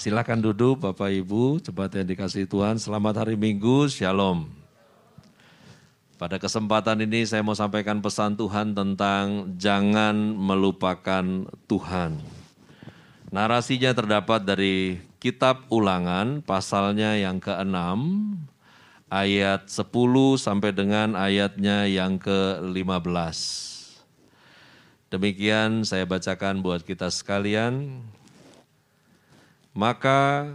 Silakan 0.00 0.40
duduk 0.40 0.80
Bapak 0.80 1.12
Ibu, 1.12 1.60
cepat 1.60 1.92
yang 1.92 2.08
dikasih 2.08 2.48
Tuhan. 2.48 2.80
Selamat 2.80 3.20
hari 3.20 3.36
Minggu, 3.36 3.84
Shalom. 3.84 4.48
Pada 6.16 6.40
kesempatan 6.40 7.04
ini 7.04 7.28
saya 7.28 7.44
mau 7.44 7.52
sampaikan 7.52 8.00
pesan 8.00 8.32
Tuhan 8.32 8.72
tentang 8.72 9.52
jangan 9.60 10.16
melupakan 10.16 11.44
Tuhan. 11.68 12.16
Narasinya 13.28 13.92
terdapat 13.92 14.40
dari 14.40 15.04
kitab 15.20 15.68
ulangan 15.68 16.40
pasalnya 16.48 17.20
yang 17.20 17.36
ke-6 17.36 17.76
ayat 19.12 19.68
10 19.68 19.84
sampai 20.40 20.72
dengan 20.72 21.12
ayatnya 21.12 21.84
yang 21.84 22.16
ke-15. 22.16 23.36
Demikian 25.12 25.84
saya 25.84 26.08
bacakan 26.08 26.64
buat 26.64 26.88
kita 26.88 27.12
sekalian. 27.12 28.00
Maka 29.70 30.50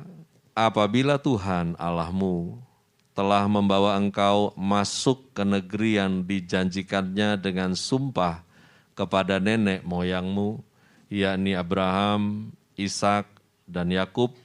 apabila 0.51 1.15
Tuhan 1.15 1.79
Allahmu 1.79 2.59
telah 3.15 3.47
membawa 3.47 3.95
engkau 3.95 4.51
masuk 4.59 5.31
ke 5.31 5.47
negeri 5.47 5.95
yang 5.95 6.19
dijanjikannya 6.27 7.39
dengan 7.39 7.71
sumpah 7.71 8.43
kepada 8.91 9.39
nenek 9.39 9.87
moyangmu, 9.87 10.59
yakni 11.07 11.55
Abraham, 11.55 12.51
Ishak, 12.75 13.23
dan 13.63 13.87
Yakub, 13.87 14.35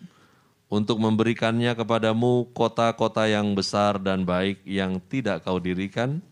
untuk 0.71 1.03
memberikannya 1.03 1.75
kepadamu 1.75 2.47
kota-kota 2.55 3.27
yang 3.27 3.59
besar 3.59 3.99
dan 3.99 4.23
baik 4.23 4.63
yang 4.63 5.03
tidak 5.11 5.43
kau 5.43 5.59
dirikan, 5.59 6.23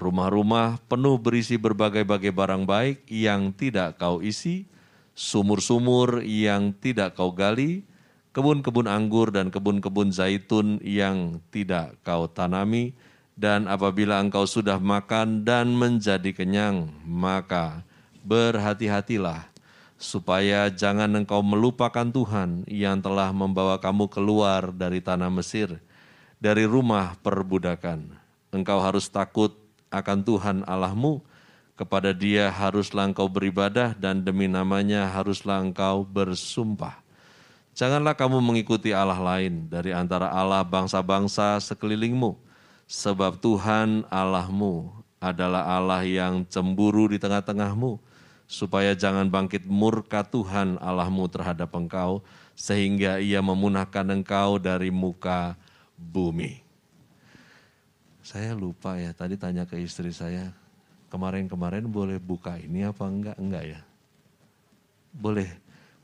rumah-rumah 0.00 0.80
penuh 0.88 1.20
berisi 1.20 1.60
berbagai-bagai 1.60 2.32
barang 2.32 2.64
baik 2.64 3.04
yang 3.12 3.52
tidak 3.52 4.00
kau 4.00 4.24
isi, 4.24 4.64
sumur-sumur 5.16 6.20
yang 6.22 6.76
tidak 6.76 7.16
kau 7.16 7.32
gali, 7.32 7.88
kebun-kebun 8.36 8.84
anggur 8.84 9.32
dan 9.32 9.48
kebun-kebun 9.48 10.12
zaitun 10.12 10.76
yang 10.84 11.40
tidak 11.48 11.96
kau 12.04 12.28
tanami, 12.28 12.92
dan 13.32 13.64
apabila 13.64 14.20
engkau 14.20 14.44
sudah 14.44 14.76
makan 14.76 15.42
dan 15.42 15.72
menjadi 15.72 16.36
kenyang, 16.36 16.92
maka 17.08 17.80
berhati-hatilah 18.20 19.48
supaya 19.96 20.68
jangan 20.68 21.08
engkau 21.24 21.40
melupakan 21.40 22.04
Tuhan 22.04 22.68
yang 22.68 23.00
telah 23.00 23.32
membawa 23.32 23.80
kamu 23.80 24.12
keluar 24.12 24.68
dari 24.68 25.00
tanah 25.00 25.32
Mesir, 25.32 25.80
dari 26.36 26.68
rumah 26.68 27.16
perbudakan. 27.24 28.12
Engkau 28.52 28.80
harus 28.84 29.08
takut 29.08 29.56
akan 29.88 30.18
Tuhan 30.20 30.56
Allahmu, 30.68 31.24
kepada 31.76 32.10
dia 32.16 32.48
haruslah 32.48 33.04
engkau 33.04 33.28
beribadah 33.28 33.92
dan 33.92 34.24
demi 34.24 34.48
namanya 34.48 35.04
haruslah 35.12 35.60
engkau 35.60 36.02
bersumpah. 36.08 37.04
Janganlah 37.76 38.16
kamu 38.16 38.40
mengikuti 38.40 38.96
Allah 38.96 39.20
lain 39.20 39.68
dari 39.68 39.92
antara 39.92 40.32
Allah 40.32 40.64
bangsa-bangsa 40.64 41.60
sekelilingmu, 41.60 42.32
sebab 42.88 43.36
Tuhan 43.36 44.08
Allahmu 44.08 44.96
adalah 45.20 45.68
Allah 45.76 46.00
yang 46.08 46.48
cemburu 46.48 47.12
di 47.12 47.20
tengah-tengahmu, 47.20 48.00
supaya 48.48 48.96
jangan 48.96 49.28
bangkit 49.28 49.68
murka 49.68 50.24
Tuhan 50.24 50.80
Allahmu 50.80 51.28
terhadap 51.28 51.68
engkau, 51.76 52.24
sehingga 52.56 53.20
ia 53.20 53.44
memunahkan 53.44 54.08
engkau 54.08 54.56
dari 54.56 54.88
muka 54.88 55.52
bumi. 56.00 56.64
Saya 58.24 58.56
lupa 58.56 58.96
ya, 58.96 59.12
tadi 59.12 59.36
tanya 59.36 59.68
ke 59.68 59.76
istri 59.76 60.16
saya, 60.16 60.56
kemarin-kemarin 61.08 61.86
boleh 61.86 62.18
buka 62.20 62.58
ini 62.58 62.86
apa 62.86 63.04
enggak? 63.06 63.36
Enggak 63.38 63.64
ya? 63.64 63.80
Boleh, 65.16 65.48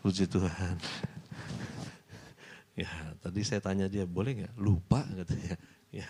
puji 0.01 0.25
Tuhan. 0.31 0.77
ya, 2.83 2.91
tadi 3.21 3.41
saya 3.45 3.61
tanya 3.61 3.87
dia, 3.91 4.09
boleh 4.09 4.43
enggak? 4.43 4.55
Lupa 4.57 5.05
katanya. 5.05 5.55
Ya. 5.93 6.09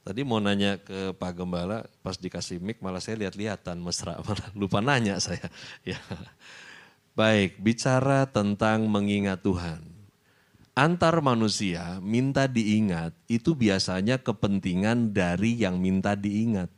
Tadi 0.00 0.24
mau 0.24 0.40
nanya 0.40 0.80
ke 0.80 1.12
Pak 1.12 1.32
Gembala, 1.36 1.84
pas 2.00 2.16
dikasih 2.16 2.56
mic 2.56 2.80
malah 2.80 3.04
saya 3.04 3.20
lihat-lihatan 3.20 3.76
mesra, 3.84 4.16
malah 4.24 4.48
lupa 4.56 4.80
nanya 4.80 5.20
saya. 5.20 5.44
Ya. 5.84 6.00
Baik, 7.12 7.60
bicara 7.60 8.24
tentang 8.24 8.88
mengingat 8.88 9.44
Tuhan. 9.44 9.84
Antar 10.72 11.20
manusia 11.20 12.00
minta 12.00 12.48
diingat 12.48 13.12
itu 13.28 13.52
biasanya 13.52 14.16
kepentingan 14.16 15.12
dari 15.12 15.60
yang 15.60 15.76
minta 15.76 16.16
diingat 16.16 16.72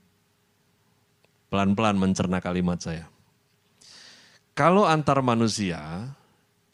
pelan-pelan 1.53 2.01
mencerna 2.01 2.41
kalimat 2.41 2.81
saya. 2.81 3.13
Kalau 4.57 4.89
antar 4.89 5.21
manusia, 5.21 6.09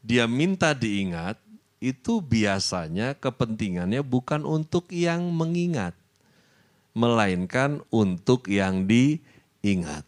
dia 0.06 0.30
minta 0.30 0.70
diingat, 0.70 1.34
itu 1.82 2.22
biasanya 2.22 3.18
kepentingannya 3.18 4.06
bukan 4.06 4.46
untuk 4.46 4.94
yang 4.94 5.34
mengingat, 5.34 5.98
melainkan 6.94 7.82
untuk 7.90 8.46
yang 8.46 8.86
diingat. 8.86 10.06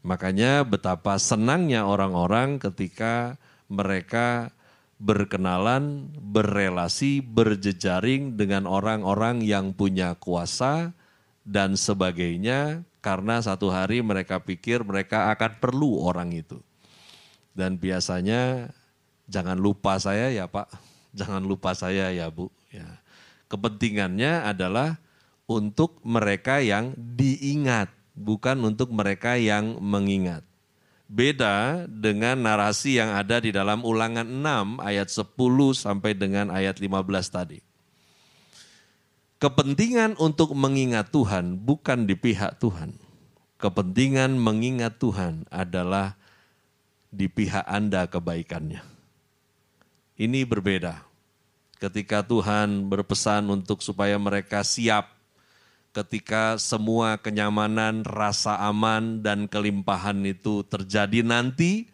Makanya 0.00 0.64
betapa 0.64 1.20
senangnya 1.20 1.84
orang-orang 1.84 2.56
ketika 2.56 3.36
mereka 3.68 4.52
berkenalan, 4.96 6.08
berrelasi, 6.16 7.20
berjejaring 7.20 8.40
dengan 8.40 8.64
orang-orang 8.64 9.44
yang 9.44 9.76
punya 9.76 10.16
kuasa 10.16 10.96
dan 11.42 11.74
sebagainya 11.74 12.86
karena 13.02 13.42
satu 13.42 13.68
hari 13.68 13.98
mereka 14.00 14.38
pikir 14.38 14.86
mereka 14.86 15.34
akan 15.34 15.58
perlu 15.58 16.06
orang 16.06 16.30
itu. 16.30 16.62
Dan 17.52 17.76
biasanya 17.76 18.72
jangan 19.26 19.58
lupa 19.58 19.98
saya 19.98 20.30
ya 20.30 20.46
Pak, 20.48 20.70
jangan 21.12 21.42
lupa 21.42 21.74
saya 21.74 22.14
ya 22.14 22.30
Bu. 22.30 22.48
Ya. 22.70 23.02
Kepentingannya 23.50 24.48
adalah 24.48 24.96
untuk 25.50 26.00
mereka 26.06 26.62
yang 26.64 26.96
diingat, 26.96 27.92
bukan 28.16 28.56
untuk 28.64 28.88
mereka 28.94 29.36
yang 29.36 29.76
mengingat. 29.82 30.46
Beda 31.12 31.84
dengan 31.84 32.40
narasi 32.40 32.96
yang 32.96 33.12
ada 33.12 33.36
di 33.36 33.52
dalam 33.52 33.84
ulangan 33.84 34.24
6 34.24 34.80
ayat 34.80 35.12
10 35.12 35.36
sampai 35.76 36.16
dengan 36.16 36.48
ayat 36.48 36.80
15 36.80 36.88
tadi. 37.28 37.60
Kepentingan 39.42 40.22
untuk 40.22 40.54
mengingat 40.54 41.10
Tuhan 41.10 41.58
bukan 41.58 42.06
di 42.06 42.14
pihak 42.14 42.62
Tuhan. 42.62 42.94
Kepentingan 43.58 44.38
mengingat 44.38 45.02
Tuhan 45.02 45.50
adalah 45.50 46.14
di 47.10 47.26
pihak 47.26 47.66
Anda 47.66 48.06
kebaikannya. 48.06 48.78
Ini 50.14 50.46
berbeda. 50.46 51.02
Ketika 51.82 52.22
Tuhan 52.22 52.86
berpesan 52.86 53.50
untuk 53.50 53.82
supaya 53.82 54.14
mereka 54.14 54.62
siap 54.62 55.10
ketika 55.90 56.54
semua 56.62 57.18
kenyamanan, 57.18 58.06
rasa 58.06 58.54
aman, 58.62 59.26
dan 59.26 59.50
kelimpahan 59.50 60.22
itu 60.22 60.62
terjadi 60.70 61.26
nanti, 61.26 61.90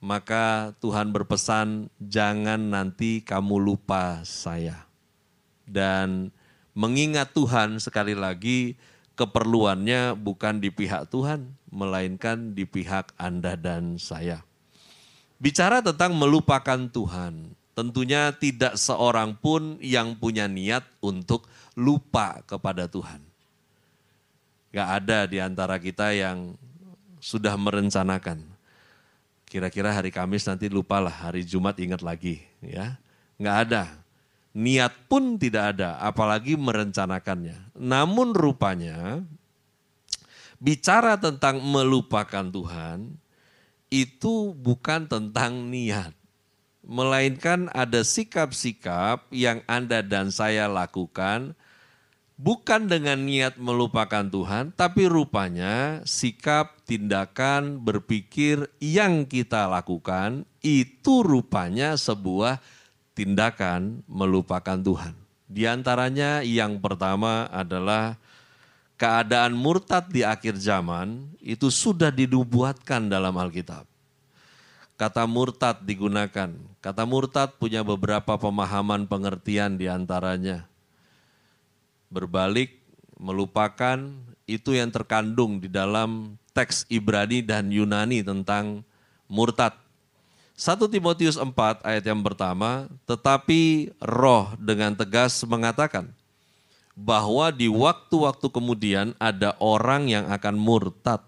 maka 0.00 0.72
Tuhan 0.80 1.12
berpesan, 1.12 1.92
"Jangan 2.00 2.72
nanti 2.72 3.20
kamu 3.20 3.60
lupa 3.60 4.24
saya." 4.24 4.88
Dan 5.68 6.32
mengingat 6.78 7.34
Tuhan 7.34 7.82
sekali 7.82 8.14
lagi 8.14 8.78
keperluannya 9.18 10.14
bukan 10.14 10.62
di 10.62 10.70
pihak 10.70 11.10
Tuhan, 11.10 11.50
melainkan 11.74 12.54
di 12.54 12.62
pihak 12.62 13.10
Anda 13.18 13.58
dan 13.58 13.98
saya. 13.98 14.46
Bicara 15.42 15.82
tentang 15.82 16.14
melupakan 16.14 16.86
Tuhan, 16.86 17.50
tentunya 17.74 18.30
tidak 18.30 18.78
seorang 18.78 19.34
pun 19.34 19.74
yang 19.82 20.14
punya 20.14 20.46
niat 20.46 20.86
untuk 21.02 21.50
lupa 21.74 22.46
kepada 22.46 22.86
Tuhan. 22.86 23.26
Gak 24.70 24.88
ada 25.02 25.26
di 25.26 25.42
antara 25.42 25.82
kita 25.82 26.14
yang 26.14 26.54
sudah 27.18 27.58
merencanakan. 27.58 28.38
Kira-kira 29.50 29.90
hari 29.90 30.14
Kamis 30.14 30.46
nanti 30.46 30.70
lupalah, 30.70 31.10
hari 31.10 31.42
Jumat 31.42 31.74
ingat 31.82 32.06
lagi. 32.06 32.38
ya 32.62 32.94
Gak 33.38 33.56
ada 33.66 34.07
niat 34.56 34.92
pun 35.10 35.36
tidak 35.36 35.76
ada, 35.76 36.00
apalagi 36.00 36.56
merencanakannya. 36.56 37.76
Namun 37.76 38.32
rupanya 38.32 39.20
bicara 40.58 41.20
tentang 41.20 41.62
melupakan 41.62 42.44
Tuhan 42.44 43.16
itu 43.88 44.52
bukan 44.52 45.08
tentang 45.08 45.72
niat, 45.72 46.12
melainkan 46.84 47.72
ada 47.72 48.04
sikap-sikap 48.04 49.28
yang 49.32 49.64
Anda 49.64 50.04
dan 50.04 50.28
saya 50.28 50.68
lakukan 50.68 51.56
bukan 52.38 52.86
dengan 52.86 53.26
niat 53.26 53.58
melupakan 53.58 54.22
Tuhan, 54.22 54.70
tapi 54.72 55.10
rupanya 55.10 56.00
sikap, 56.06 56.86
tindakan, 56.86 57.82
berpikir 57.82 58.70
yang 58.78 59.26
kita 59.26 59.66
lakukan 59.66 60.46
itu 60.62 61.26
rupanya 61.26 61.98
sebuah 61.98 62.62
tindakan 63.18 64.06
melupakan 64.06 64.78
Tuhan. 64.78 65.18
Di 65.50 65.66
antaranya 65.66 66.46
yang 66.46 66.78
pertama 66.78 67.50
adalah 67.50 68.14
keadaan 68.94 69.58
murtad 69.58 70.06
di 70.06 70.22
akhir 70.22 70.54
zaman 70.62 71.34
itu 71.42 71.66
sudah 71.66 72.14
dinubuatkan 72.14 73.10
dalam 73.10 73.34
Alkitab. 73.34 73.82
kata 74.98 75.30
murtad 75.30 75.78
digunakan. 75.86 76.50
Kata 76.82 77.02
murtad 77.06 77.54
punya 77.54 77.86
beberapa 77.86 78.34
pemahaman 78.34 79.06
pengertian 79.06 79.78
di 79.78 79.86
antaranya. 79.86 80.66
Berbalik, 82.10 82.82
melupakan, 83.14 84.10
itu 84.50 84.74
yang 84.74 84.90
terkandung 84.90 85.62
di 85.62 85.70
dalam 85.70 86.34
teks 86.50 86.82
Ibrani 86.90 87.46
dan 87.46 87.70
Yunani 87.70 88.26
tentang 88.26 88.82
murtad. 89.30 89.87
1 90.58 90.90
Timotius 90.90 91.38
4 91.38 91.86
ayat 91.86 92.02
yang 92.02 92.18
pertama, 92.18 92.90
tetapi 93.06 93.94
roh 94.02 94.50
dengan 94.58 94.90
tegas 94.90 95.46
mengatakan 95.46 96.10
bahwa 96.98 97.54
di 97.54 97.70
waktu-waktu 97.70 98.50
kemudian 98.50 99.14
ada 99.22 99.54
orang 99.62 100.10
yang 100.10 100.26
akan 100.26 100.58
murtad 100.58 101.22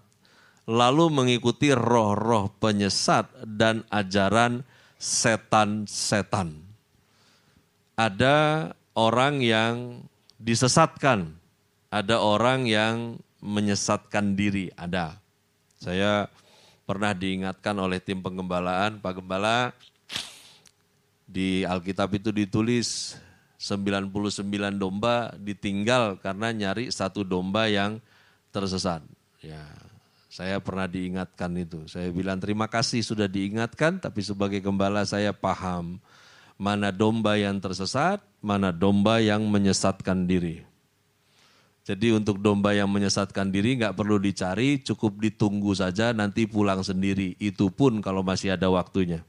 lalu 0.67 1.07
mengikuti 1.07 1.71
roh-roh 1.71 2.51
penyesat 2.59 3.31
dan 3.47 3.87
ajaran 3.87 4.67
setan-setan. 4.99 6.59
Ada 7.95 8.71
orang 8.99 9.39
yang 9.39 10.03
disesatkan, 10.43 11.39
ada 11.87 12.19
orang 12.19 12.67
yang 12.67 13.15
menyesatkan 13.39 14.35
diri, 14.35 14.75
ada. 14.75 15.15
Saya 15.79 16.27
pernah 16.91 17.15
diingatkan 17.15 17.71
oleh 17.79 18.03
tim 18.03 18.19
penggembalaan, 18.19 18.99
Pak 18.99 19.23
Gembala, 19.23 19.71
di 21.23 21.63
Alkitab 21.63 22.11
itu 22.19 22.35
ditulis 22.35 23.15
99 23.55 24.11
domba 24.75 25.31
ditinggal 25.39 26.19
karena 26.19 26.51
nyari 26.51 26.91
satu 26.91 27.23
domba 27.23 27.71
yang 27.71 28.03
tersesat. 28.51 28.99
Ya, 29.39 29.63
saya 30.27 30.59
pernah 30.59 30.83
diingatkan 30.83 31.55
itu. 31.55 31.87
Saya 31.87 32.11
bilang 32.11 32.43
terima 32.43 32.67
kasih 32.67 32.99
sudah 32.99 33.31
diingatkan, 33.31 34.03
tapi 34.03 34.19
sebagai 34.19 34.59
gembala 34.59 35.07
saya 35.07 35.31
paham 35.31 35.95
mana 36.59 36.91
domba 36.91 37.39
yang 37.39 37.55
tersesat, 37.63 38.19
mana 38.43 38.75
domba 38.75 39.23
yang 39.23 39.47
menyesatkan 39.47 40.27
diri. 40.27 40.67
Jadi 41.81 42.13
untuk 42.13 42.37
domba 42.37 42.77
yang 42.77 42.85
menyesatkan 42.85 43.49
diri 43.49 43.81
nggak 43.81 43.97
perlu 43.97 44.21
dicari, 44.21 44.77
cukup 44.85 45.17
ditunggu 45.17 45.73
saja 45.73 46.13
nanti 46.13 46.45
pulang 46.45 46.85
sendiri. 46.85 47.33
Itu 47.41 47.73
pun 47.73 48.05
kalau 48.05 48.21
masih 48.21 48.53
ada 48.53 48.69
waktunya. 48.69 49.25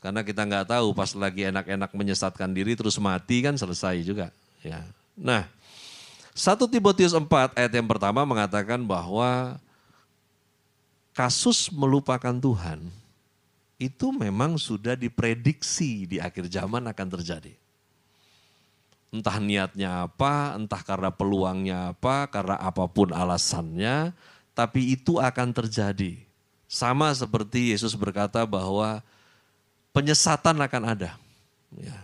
Karena 0.00 0.22
kita 0.22 0.46
nggak 0.46 0.70
tahu 0.70 0.94
pas 0.94 1.10
lagi 1.12 1.44
enak-enak 1.50 1.90
menyesatkan 1.92 2.54
diri 2.54 2.78
terus 2.78 2.96
mati 3.02 3.42
kan 3.42 3.58
selesai 3.58 4.00
juga. 4.06 4.30
Ya. 4.62 4.80
Nah, 5.18 5.44
1 6.32 6.70
Timotius 6.70 7.12
4 7.12 7.58
ayat 7.58 7.72
yang 7.74 7.88
pertama 7.90 8.22
mengatakan 8.24 8.80
bahwa 8.80 9.58
kasus 11.12 11.68
melupakan 11.68 12.32
Tuhan 12.32 12.80
itu 13.76 14.08
memang 14.14 14.56
sudah 14.56 14.96
diprediksi 14.96 16.06
di 16.06 16.16
akhir 16.16 16.48
zaman 16.48 16.86
akan 16.88 17.08
terjadi. 17.20 17.52
Entah 19.10 19.42
niatnya 19.42 20.06
apa, 20.06 20.54
entah 20.54 20.82
karena 20.86 21.10
peluangnya 21.10 21.90
apa, 21.90 22.30
karena 22.30 22.54
apa 22.62 22.86
pun 22.86 23.10
alasannya, 23.10 24.14
tapi 24.54 24.94
itu 24.94 25.18
akan 25.18 25.50
terjadi. 25.50 26.14
Sama 26.70 27.10
seperti 27.10 27.74
Yesus 27.74 27.98
berkata 27.98 28.46
bahwa 28.46 29.02
penyesatan 29.90 30.62
akan 30.62 30.82
ada. 30.86 31.18
Ya. 31.74 31.98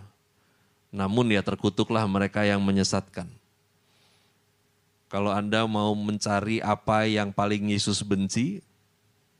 Namun 0.91 1.31
ya 1.31 1.39
terkutuklah 1.39 2.03
mereka 2.07 2.43
yang 2.43 2.59
menyesatkan. 2.59 3.27
Kalau 5.07 5.31
Anda 5.31 5.63
mau 5.63 5.95
mencari 5.95 6.59
apa 6.59 7.07
yang 7.07 7.31
paling 7.31 7.71
Yesus 7.71 8.03
benci, 8.03 8.59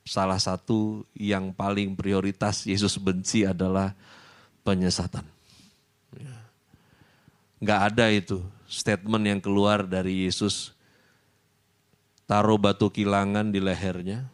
salah 0.07 0.39
satu 0.39 1.03
yang 1.11 1.51
paling 1.51 1.91
prioritas 1.91 2.63
Yesus 2.63 2.95
benci 2.95 3.43
adalah 3.43 3.91
penyesatan. 4.63 5.27
Ya. 6.15 6.46
Nggak 7.57 7.81
ada 7.93 8.05
itu 8.13 8.39
statement 8.67 9.23
yang 9.23 9.39
keluar 9.41 9.87
dari 9.87 10.27
Yesus, 10.27 10.75
taruh 12.27 12.59
batu 12.59 12.91
kilangan 12.91 13.49
di 13.49 13.63
lehernya, 13.63 14.27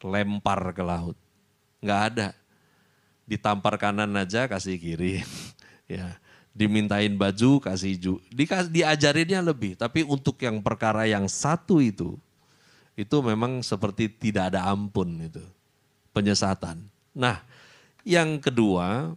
lempar 0.00 0.72
ke 0.72 0.82
laut. 0.82 1.16
Nggak 1.84 2.00
ada. 2.12 2.28
Ditampar 3.26 3.74
kanan 3.76 4.14
aja 4.16 4.46
kasih 4.46 4.78
kiri. 4.78 5.22
ya 5.90 6.18
dimintain 6.56 7.12
baju 7.12 7.60
kasih 7.60 8.00
ju, 8.00 8.12
di, 8.32 8.48
diajarinnya 8.48 9.44
lebih. 9.44 9.76
Tapi 9.76 10.08
untuk 10.08 10.40
yang 10.40 10.64
perkara 10.64 11.04
yang 11.04 11.28
satu 11.28 11.84
itu, 11.84 12.16
itu 12.96 13.16
memang 13.20 13.60
seperti 13.60 14.08
tidak 14.08 14.56
ada 14.56 14.64
ampun 14.72 15.20
itu. 15.20 15.44
Penyesatan. 16.16 16.80
Nah, 17.12 17.44
yang 18.08 18.40
kedua, 18.40 19.12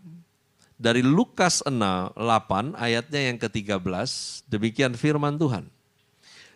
dari 0.79 1.03
Lukas 1.03 1.59
6, 1.67 1.75
8 2.15 2.79
ayatnya 2.79 3.21
yang 3.27 3.37
ke-13, 3.37 4.09
demikian 4.47 4.95
firman 4.95 5.35
Tuhan. 5.35 5.67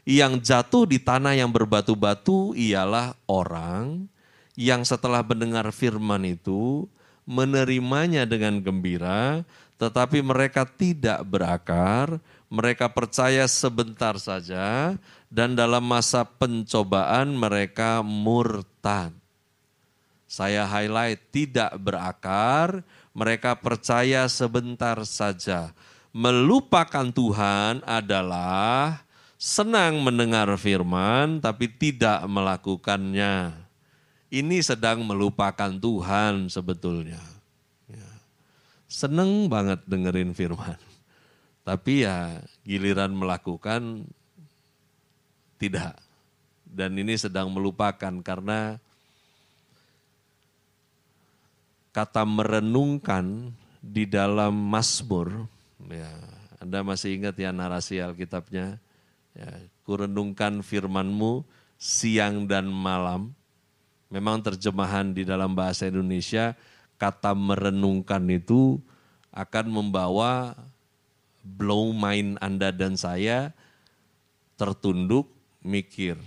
Yang 0.07 0.47
jatuh 0.47 0.87
di 0.87 0.95
tanah 0.99 1.35
yang 1.35 1.51
berbatu-batu 1.51 2.55
ialah 2.55 3.19
orang 3.27 4.07
yang 4.55 4.87
setelah 4.87 5.19
mendengar 5.23 5.67
firman 5.75 6.23
itu 6.23 6.87
menerimanya 7.27 8.23
dengan 8.23 8.63
gembira, 8.63 9.43
tetapi 9.75 10.23
mereka 10.23 10.63
tidak 10.63 11.23
berakar, 11.27 12.19
mereka 12.47 12.87
percaya 12.87 13.47
sebentar 13.47 14.15
saja, 14.19 14.95
dan 15.27 15.55
dalam 15.55 15.83
masa 15.83 16.23
pencobaan 16.23 17.35
mereka 17.35 17.99
murtad. 18.03 19.11
Saya 20.27 20.65
highlight 20.65 21.19
tidak 21.31 21.75
berakar, 21.79 22.81
mereka 23.13 23.53
percaya 23.53 24.25
sebentar 24.25 24.97
saja. 25.05 25.69
Melupakan 26.13 27.09
Tuhan 27.09 27.81
adalah 27.85 29.01
senang 29.37 30.01
mendengar 30.01 30.49
firman 30.57 31.37
tapi 31.41 31.69
tidak 31.69 32.25
melakukannya. 32.25 33.53
Ini 34.33 34.57
sedang 34.65 35.05
melupakan 35.05 35.69
Tuhan 35.69 36.49
sebetulnya. 36.49 37.21
Ya. 37.85 38.09
Seneng 38.89 39.45
banget 39.45 39.85
dengerin 39.85 40.33
firman. 40.33 40.81
Tapi 41.61 42.03
ya 42.03 42.41
giliran 42.65 43.13
melakukan 43.13 44.09
tidak. 45.61 45.95
Dan 46.65 46.97
ini 46.97 47.13
sedang 47.13 47.53
melupakan 47.53 48.13
karena 48.25 48.81
kata 51.93 52.25
merenungkan 52.25 53.53
di 53.79 54.09
dalam 54.09 54.51
Mazmur, 54.51 55.45
ya, 55.87 56.09
Anda 56.57 56.81
masih 56.81 57.21
ingat 57.21 57.37
ya 57.37 57.53
narasi 57.53 58.01
Alkitabnya, 58.01 58.81
ya, 59.37 59.49
kurenungkan 59.85 60.65
firmanmu 60.65 61.45
siang 61.77 62.49
dan 62.49 62.65
malam. 62.67 63.31
Memang 64.09 64.41
terjemahan 64.41 65.13
di 65.13 65.21
dalam 65.21 65.53
bahasa 65.53 65.85
Indonesia, 65.85 66.57
kata 66.97 67.37
merenungkan 67.37 68.25
itu 68.29 68.81
akan 69.29 69.65
membawa 69.69 70.57
blow 71.45 71.93
mind 71.93 72.41
Anda 72.41 72.73
dan 72.73 72.97
saya 72.97 73.53
tertunduk 74.57 75.29
mikir. 75.61 76.17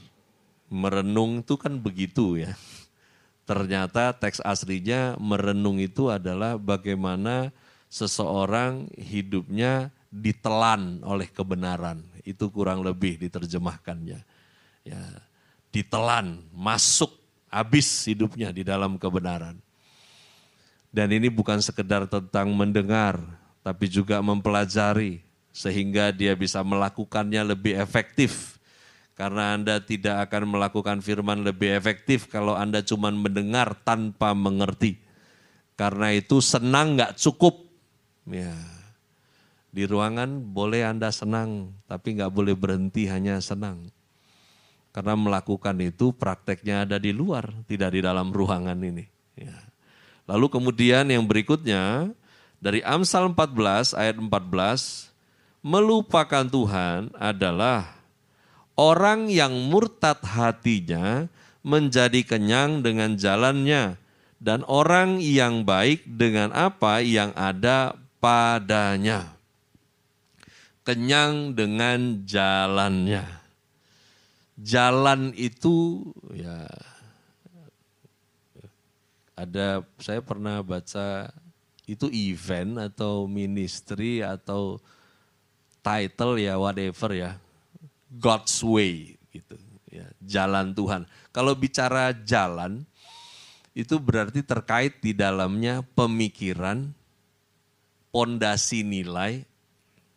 Merenung 0.66 1.46
itu 1.46 1.54
kan 1.54 1.78
begitu 1.78 2.42
ya. 2.42 2.52
Ternyata 3.46 4.10
teks 4.10 4.42
aslinya 4.42 5.14
merenung 5.22 5.78
itu 5.78 6.10
adalah 6.10 6.58
bagaimana 6.58 7.54
seseorang 7.86 8.90
hidupnya 8.98 9.94
ditelan 10.10 10.98
oleh 11.06 11.30
kebenaran. 11.30 12.02
Itu 12.26 12.50
kurang 12.50 12.82
lebih 12.82 13.22
diterjemahkannya. 13.22 14.18
Ya, 14.82 15.02
ditelan, 15.70 16.42
masuk, 16.50 17.14
habis 17.46 17.86
hidupnya 18.10 18.50
di 18.50 18.66
dalam 18.66 18.98
kebenaran. 18.98 19.54
Dan 20.90 21.14
ini 21.14 21.30
bukan 21.30 21.62
sekedar 21.62 22.10
tentang 22.10 22.50
mendengar, 22.50 23.20
tapi 23.62 23.86
juga 23.86 24.18
mempelajari 24.18 25.22
sehingga 25.54 26.10
dia 26.10 26.34
bisa 26.34 26.60
melakukannya 26.66 27.54
lebih 27.54 27.78
efektif 27.78 28.56
karena 29.16 29.56
Anda 29.56 29.80
tidak 29.80 30.28
akan 30.28 30.52
melakukan 30.52 31.00
firman 31.00 31.40
lebih 31.40 31.72
efektif 31.72 32.28
kalau 32.28 32.52
Anda 32.52 32.84
cuma 32.84 33.08
mendengar 33.08 33.72
tanpa 33.80 34.36
mengerti. 34.36 35.00
Karena 35.72 36.12
itu 36.12 36.44
senang 36.44 37.00
nggak 37.00 37.16
cukup. 37.16 37.64
Ya. 38.28 38.52
Di 39.72 39.88
ruangan 39.88 40.40
boleh 40.52 40.84
Anda 40.84 41.08
senang, 41.08 41.72
tapi 41.88 42.20
nggak 42.20 42.32
boleh 42.32 42.52
berhenti 42.52 43.08
hanya 43.08 43.40
senang. 43.40 43.88
Karena 44.92 45.16
melakukan 45.16 45.76
itu 45.80 46.12
prakteknya 46.12 46.84
ada 46.84 47.00
di 47.00 47.12
luar, 47.12 47.52
tidak 47.64 47.96
di 47.96 48.00
dalam 48.04 48.28
ruangan 48.28 48.76
ini. 48.80 49.04
Ya. 49.36 49.56
Lalu 50.28 50.48
kemudian 50.48 51.08
yang 51.08 51.24
berikutnya, 51.24 52.12
dari 52.60 52.84
Amsal 52.84 53.32
14 53.32 53.96
ayat 53.96 54.16
14, 54.16 55.12
melupakan 55.64 56.44
Tuhan 56.48 57.12
adalah 57.16 57.95
Orang 58.76 59.32
yang 59.32 59.56
murtad 59.72 60.20
hatinya 60.20 61.32
menjadi 61.64 62.20
kenyang 62.28 62.84
dengan 62.84 63.16
jalannya 63.16 63.96
dan 64.36 64.60
orang 64.68 65.16
yang 65.16 65.64
baik 65.64 66.04
dengan 66.04 66.52
apa 66.52 67.00
yang 67.00 67.32
ada 67.32 67.96
padanya. 68.20 69.32
Kenyang 70.84 71.56
dengan 71.56 72.22
jalannya. 72.28 73.24
Jalan 74.60 75.32
itu 75.34 76.06
ya 76.36 76.68
ada 79.36 79.84
saya 80.00 80.20
pernah 80.24 80.64
baca 80.64 81.28
itu 81.84 82.08
event 82.08 82.80
atau 82.92 83.28
ministry 83.28 84.24
atau 84.24 84.80
title 85.84 86.40
ya 86.40 86.56
whatever 86.56 87.12
ya 87.12 87.36
God's 88.10 88.62
way 88.62 89.18
gitu 89.34 89.58
ya 89.90 90.06
jalan 90.22 90.72
Tuhan 90.72 91.06
kalau 91.34 91.52
bicara 91.54 92.14
jalan 92.24 92.86
itu 93.76 94.00
berarti 94.00 94.40
terkait 94.40 94.98
di 95.04 95.12
dalamnya 95.12 95.84
pemikiran 95.94 96.90
pondasi 98.08 98.80
nilai 98.80 99.44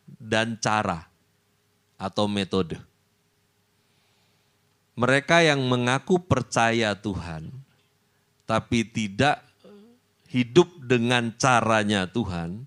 dan 0.07 0.55
cara 0.57 1.09
atau 1.99 2.29
metode 2.31 2.79
mereka 4.95 5.43
yang 5.43 5.59
mengaku 5.67 6.19
percaya 6.19 6.95
Tuhan 6.95 7.51
tapi 8.49 8.81
tidak 8.81 9.45
hidup 10.29 10.69
dengan 10.85 11.29
caranya 11.37 12.05
Tuhan, 12.09 12.65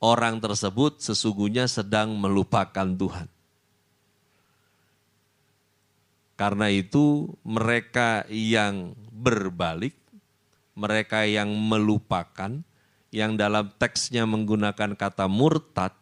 orang 0.00 0.40
tersebut 0.40 1.00
sesungguhnya 1.00 1.68
sedang 1.68 2.16
melupakan 2.16 2.84
Tuhan. 2.84 3.28
Karena 6.34 6.66
itu, 6.70 7.30
mereka 7.46 8.26
yang 8.30 8.98
berbalik, 9.14 9.94
mereka 10.74 11.22
yang 11.22 11.54
melupakan, 11.54 12.62
yang 13.14 13.38
dalam 13.38 13.70
teksnya 13.78 14.26
menggunakan 14.26 14.98
kata 14.98 15.30
murtad, 15.30 15.94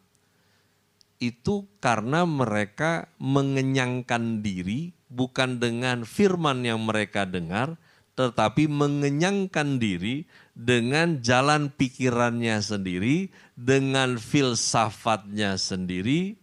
itu 1.23 1.69
karena 1.79 2.27
mereka 2.27 3.13
mengenyangkan 3.23 4.43
diri 4.43 4.91
bukan 5.13 5.61
dengan 5.61 6.09
firman 6.09 6.65
yang 6.65 6.83
mereka 6.83 7.29
dengar, 7.29 7.77
tetapi 8.17 8.67
mengenyangkan 8.67 9.77
diri 9.77 10.25
dengan 10.57 11.21
jalan 11.21 11.69
pikirannya 11.69 12.59
sendiri, 12.59 13.29
dengan 13.55 14.17
filsafatnya 14.17 15.61
sendiri. 15.61 16.41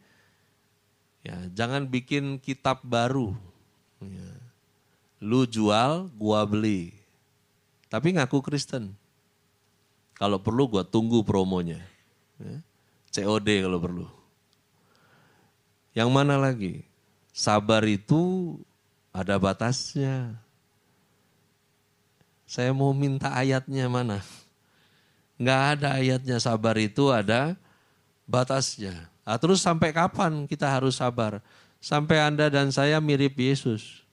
Ya, 1.25 1.35
jangan 1.51 1.91
bikin 1.91 2.39
kitab 2.39 2.79
baru. 2.85 3.48
Ya. 4.03 4.31
Lu 5.19 5.43
jual, 5.43 6.07
gua 6.15 6.47
beli. 6.47 6.95
Tapi 7.91 8.15
ngaku 8.15 8.39
Kristen. 8.39 8.95
Kalau 10.15 10.39
perlu 10.39 10.67
gua 10.67 10.83
tunggu 10.87 11.23
promonya. 11.23 11.83
Ya. 12.39 12.59
COD 13.09 13.65
kalau 13.65 13.79
perlu. 13.81 14.07
Yang 15.97 16.09
mana 16.13 16.39
lagi? 16.39 16.85
Sabar 17.33 17.83
itu 17.87 18.55
ada 19.11 19.35
batasnya. 19.41 20.37
Saya 22.49 22.73
mau 22.73 22.93
minta 22.95 23.29
ayatnya 23.33 23.85
mana? 23.89 24.21
Enggak 25.39 25.61
ada 25.77 25.89
ayatnya 25.95 26.37
sabar 26.41 26.75
itu 26.81 27.07
ada 27.13 27.55
batasnya. 28.27 29.07
Nah, 29.23 29.37
terus 29.37 29.61
sampai 29.61 29.93
kapan 29.93 30.49
kita 30.49 30.65
harus 30.65 30.97
sabar? 30.97 31.39
Sampai 31.79 32.19
Anda 32.19 32.51
dan 32.51 32.75
saya 32.75 32.99
mirip 32.99 33.39
Yesus. 33.39 34.03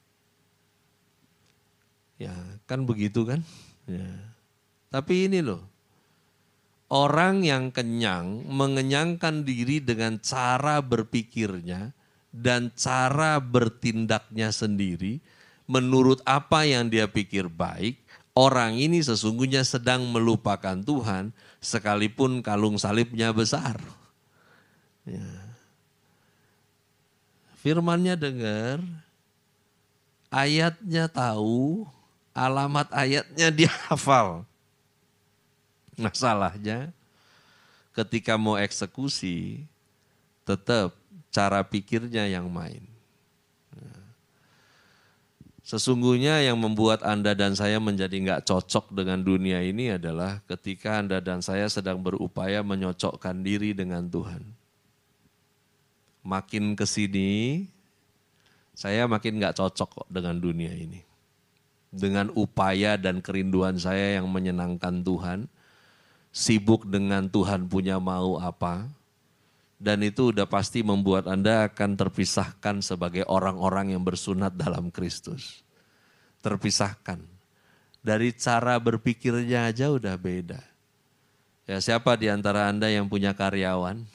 Ya, 2.17 2.33
kan 2.65 2.87
begitu 2.87 3.27
kan? 3.27 3.43
Ya. 3.85 4.07
Tapi 4.89 5.29
ini 5.29 5.43
loh, 5.43 5.61
orang 6.89 7.43
yang 7.43 7.75
kenyang 7.75 8.47
mengenyangkan 8.47 9.43
diri 9.43 9.83
dengan 9.83 10.17
cara 10.23 10.79
berpikirnya 10.81 11.91
dan 12.31 12.71
cara 12.73 13.43
bertindaknya 13.43 14.55
sendiri 14.55 15.19
menurut 15.67 16.23
apa 16.23 16.63
yang 16.63 16.87
dia 16.87 17.11
pikir 17.11 17.51
baik 17.51 17.99
orang 18.37 18.77
ini 18.77 19.01
sesungguhnya 19.01 19.65
sedang 19.65 20.05
melupakan 20.13 20.77
Tuhan 20.77 21.33
sekalipun 21.59 22.45
kalung 22.45 22.77
salibnya 22.77 23.33
besar. 23.33 23.81
Ya. 25.09 25.46
Firmannya 27.67 28.15
dengar, 28.15 28.79
ayatnya 30.31 31.11
tahu, 31.11 31.83
alamat 32.31 32.87
ayatnya 32.95 33.51
dia 33.51 33.67
hafal. 33.91 34.47
Masalahnya 35.99 36.95
ketika 37.91 38.39
mau 38.39 38.55
eksekusi, 38.55 39.67
tetap 40.47 40.95
cara 41.35 41.67
pikirnya 41.67 42.31
yang 42.31 42.47
main. 42.47 42.87
Sesungguhnya 45.67 46.47
yang 46.47 46.63
membuat 46.63 47.03
Anda 47.03 47.35
dan 47.35 47.59
saya 47.59 47.83
menjadi 47.83 48.15
nggak 48.15 48.47
cocok 48.47 48.95
dengan 48.95 49.27
dunia 49.27 49.59
ini 49.59 49.99
adalah 49.99 50.39
ketika 50.47 51.03
Anda 51.03 51.19
dan 51.19 51.43
saya 51.43 51.67
sedang 51.67 51.99
berupaya 51.99 52.63
menyocokkan 52.63 53.43
diri 53.43 53.75
dengan 53.75 54.07
Tuhan. 54.07 54.56
Makin 56.27 56.75
ke 56.75 56.83
sini, 56.83 57.63
saya 58.75 59.07
makin 59.07 59.39
nggak 59.39 59.55
cocok 59.63 59.91
kok 60.03 60.09
dengan 60.11 60.43
dunia 60.43 60.75
ini. 60.75 61.07
Dengan 61.95 62.35
upaya 62.35 62.99
dan 62.99 63.23
kerinduan 63.23 63.79
saya 63.79 64.19
yang 64.19 64.27
menyenangkan 64.27 65.07
Tuhan, 65.07 65.47
sibuk 66.35 66.83
dengan 66.91 67.31
Tuhan 67.31 67.71
punya 67.71 68.03
mau 68.03 68.43
apa, 68.43 68.91
dan 69.77 70.01
itu 70.03 70.33
udah 70.33 70.49
pasti 70.49 70.81
membuat 70.81 71.29
Anda 71.29 71.69
akan 71.69 72.01
terpisahkan 72.01 72.81
sebagai 72.81 73.29
orang-orang 73.29 73.93
yang 73.93 74.03
bersunat 74.03 74.57
dalam 74.57 74.89
Kristus. 74.89 75.61
Terpisahkan. 76.41 77.21
Dari 78.01 78.35
cara 78.35 78.79
berpikirnya 78.83 79.69
aja 79.69 79.95
udah 79.95 80.15
beda. 80.17 80.63
Ya, 81.67 81.83
siapa 81.83 82.15
di 82.15 82.31
antara 82.31 82.71
Anda 82.71 82.87
yang 82.87 83.11
punya 83.11 83.35
karyawan 83.35 84.07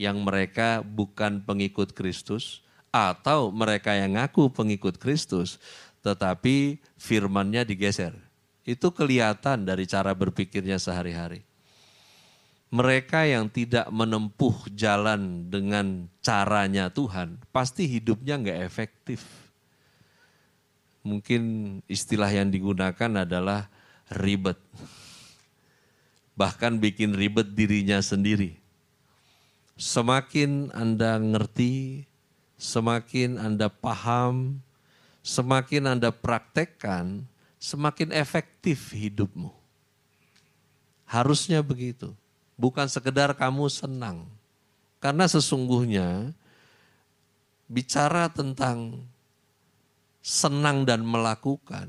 yang 0.00 0.24
mereka 0.24 0.80
bukan 0.80 1.44
pengikut 1.44 1.92
Kristus 1.92 2.64
atau 2.88 3.52
mereka 3.52 3.92
yang 3.92 4.16
ngaku 4.16 4.48
pengikut 4.48 4.96
Kristus 4.96 5.60
tetapi 6.00 6.80
firmannya 6.96 7.68
digeser. 7.68 8.16
Itu 8.64 8.96
kelihatan 8.96 9.68
dari 9.68 9.84
cara 9.84 10.16
berpikirnya 10.16 10.80
sehari-hari 10.80 11.44
mereka 12.70 13.26
yang 13.26 13.50
tidak 13.50 13.90
menempuh 13.90 14.54
jalan 14.78 15.50
dengan 15.50 16.06
caranya 16.22 16.86
Tuhan, 16.86 17.42
pasti 17.50 17.90
hidupnya 17.90 18.38
nggak 18.38 18.60
efektif. 18.62 19.26
Mungkin 21.02 21.42
istilah 21.90 22.30
yang 22.30 22.54
digunakan 22.54 23.26
adalah 23.26 23.66
ribet. 24.14 24.56
Bahkan 26.38 26.78
bikin 26.78 27.18
ribet 27.18 27.58
dirinya 27.58 27.98
sendiri. 27.98 28.59
Semakin 29.80 30.68
Anda 30.76 31.16
ngerti, 31.16 32.04
semakin 32.60 33.40
Anda 33.40 33.72
paham, 33.72 34.60
semakin 35.24 35.96
Anda 35.96 36.12
praktekkan, 36.12 37.24
semakin 37.56 38.12
efektif 38.12 38.92
hidupmu. 38.92 39.48
Harusnya 41.08 41.64
begitu 41.64 42.12
bukan 42.60 42.92
sekedar 42.92 43.32
kamu 43.32 43.72
senang. 43.72 44.28
Karena 45.00 45.24
sesungguhnya 45.24 46.36
bicara 47.64 48.28
tentang 48.28 49.08
senang 50.20 50.84
dan 50.84 51.00
melakukan, 51.00 51.88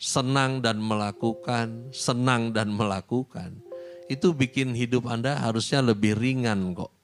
senang 0.00 0.64
dan 0.64 0.80
melakukan, 0.80 1.92
senang 1.92 2.56
dan 2.56 2.72
melakukan, 2.72 3.60
itu 4.08 4.32
bikin 4.32 4.72
hidup 4.72 5.04
Anda 5.04 5.36
harusnya 5.36 5.84
lebih 5.84 6.16
ringan 6.16 6.72
kok. 6.72 6.95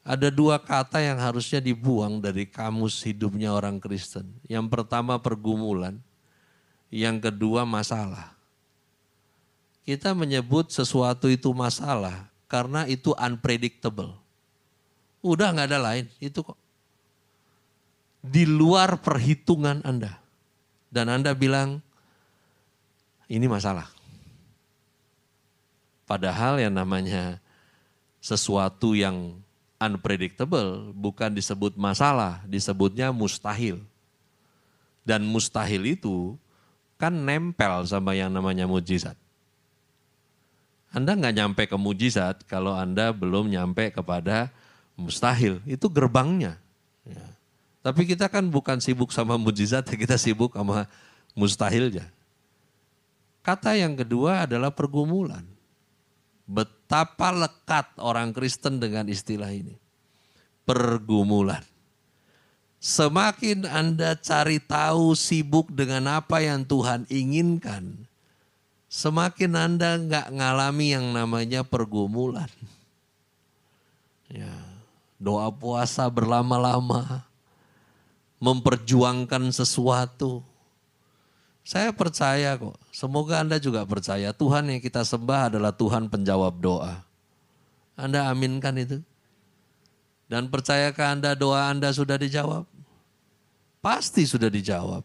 Ada 0.00 0.32
dua 0.32 0.56
kata 0.56 0.96
yang 1.04 1.20
harusnya 1.20 1.60
dibuang 1.60 2.24
dari 2.24 2.48
kamus 2.48 3.04
hidupnya 3.04 3.52
orang 3.52 3.76
Kristen. 3.76 4.32
Yang 4.48 4.66
pertama 4.72 5.20
pergumulan, 5.20 6.00
yang 6.88 7.20
kedua 7.20 7.68
masalah. 7.68 8.32
Kita 9.84 10.16
menyebut 10.16 10.72
sesuatu 10.72 11.28
itu 11.28 11.52
masalah 11.52 12.32
karena 12.48 12.88
itu 12.88 13.12
unpredictable. 13.14 14.16
Udah 15.20 15.52
nggak 15.52 15.68
ada 15.68 15.80
lain, 15.80 16.08
itu 16.16 16.40
kok. 16.40 16.56
Di 18.24 18.48
luar 18.48 19.00
perhitungan 19.04 19.84
Anda. 19.84 20.16
Dan 20.88 21.12
Anda 21.12 21.36
bilang, 21.36 21.84
ini 23.30 23.46
masalah. 23.46 23.86
Padahal 26.08 26.58
yang 26.58 26.74
namanya 26.74 27.38
sesuatu 28.18 28.98
yang 28.98 29.38
unpredictable 29.80 30.92
bukan 30.92 31.32
disebut 31.32 31.74
masalah, 31.80 32.44
disebutnya 32.44 33.08
mustahil. 33.10 33.80
Dan 35.02 35.24
mustahil 35.24 35.96
itu 35.96 36.36
kan 37.00 37.10
nempel 37.10 37.88
sama 37.88 38.12
yang 38.12 38.28
namanya 38.28 38.68
mujizat. 38.68 39.16
Anda 40.92 41.16
nggak 41.16 41.34
nyampe 41.34 41.62
ke 41.64 41.76
mujizat 41.80 42.44
kalau 42.44 42.76
Anda 42.76 43.10
belum 43.16 43.48
nyampe 43.48 43.88
kepada 43.88 44.52
mustahil. 45.00 45.64
Itu 45.64 45.88
gerbangnya. 45.88 46.60
Ya. 47.08 47.24
Tapi 47.80 48.04
kita 48.04 48.28
kan 48.28 48.44
bukan 48.52 48.76
sibuk 48.84 49.08
sama 49.08 49.40
mujizat, 49.40 49.88
kita 50.02 50.20
sibuk 50.20 50.52
sama 50.52 50.84
mustahilnya. 51.32 52.04
Kata 53.40 53.72
yang 53.72 53.96
kedua 53.96 54.44
adalah 54.44 54.68
pergumulan. 54.68 55.46
Betapa 56.50 57.30
lekat 57.30 57.94
orang 58.02 58.34
Kristen 58.34 58.82
dengan 58.82 59.06
istilah 59.06 59.54
ini. 59.54 59.78
Pergumulan. 60.66 61.62
Semakin 62.82 63.70
Anda 63.70 64.18
cari 64.18 64.58
tahu 64.58 65.14
sibuk 65.14 65.70
dengan 65.70 66.18
apa 66.18 66.42
yang 66.42 66.66
Tuhan 66.66 67.06
inginkan, 67.12 68.08
semakin 68.88 69.52
Anda 69.52 70.00
nggak 70.00 70.26
ngalami 70.32 70.96
yang 70.96 71.12
namanya 71.12 71.60
pergumulan. 71.62 72.48
Ya, 74.32 74.50
doa 75.20 75.52
puasa 75.52 76.08
berlama-lama, 76.08 77.28
memperjuangkan 78.42 79.52
sesuatu. 79.54 80.40
Saya 81.60 81.92
percaya 81.92 82.56
kok, 82.56 82.76
semoga 82.90 83.44
Anda 83.44 83.60
juga 83.60 83.84
percaya 83.84 84.32
Tuhan 84.32 84.72
yang 84.72 84.80
kita 84.80 85.04
sembah 85.04 85.52
adalah 85.52 85.72
Tuhan 85.76 86.08
penjawab 86.08 86.56
doa. 86.58 87.04
Anda 88.00 88.32
aminkan 88.32 88.74
itu? 88.80 88.98
Dan 90.30 90.48
percayakah 90.48 91.20
Anda 91.20 91.30
doa 91.36 91.68
Anda 91.68 91.92
sudah 91.92 92.16
dijawab? 92.16 92.64
Pasti 93.84 94.24
sudah 94.24 94.48
dijawab. 94.48 95.04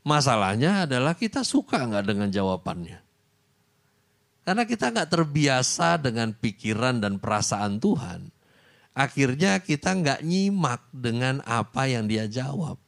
Masalahnya 0.00 0.88
adalah 0.88 1.12
kita 1.12 1.44
suka 1.44 1.84
nggak 1.84 2.04
dengan 2.08 2.28
jawabannya. 2.32 2.98
Karena 4.40 4.64
kita 4.64 4.90
nggak 4.90 5.10
terbiasa 5.12 6.00
dengan 6.00 6.32
pikiran 6.32 7.04
dan 7.04 7.20
perasaan 7.20 7.76
Tuhan. 7.78 8.32
Akhirnya 8.96 9.60
kita 9.62 9.94
nggak 9.94 10.20
nyimak 10.24 10.82
dengan 10.90 11.44
apa 11.46 11.86
yang 11.86 12.08
dia 12.10 12.26
jawab. 12.26 12.80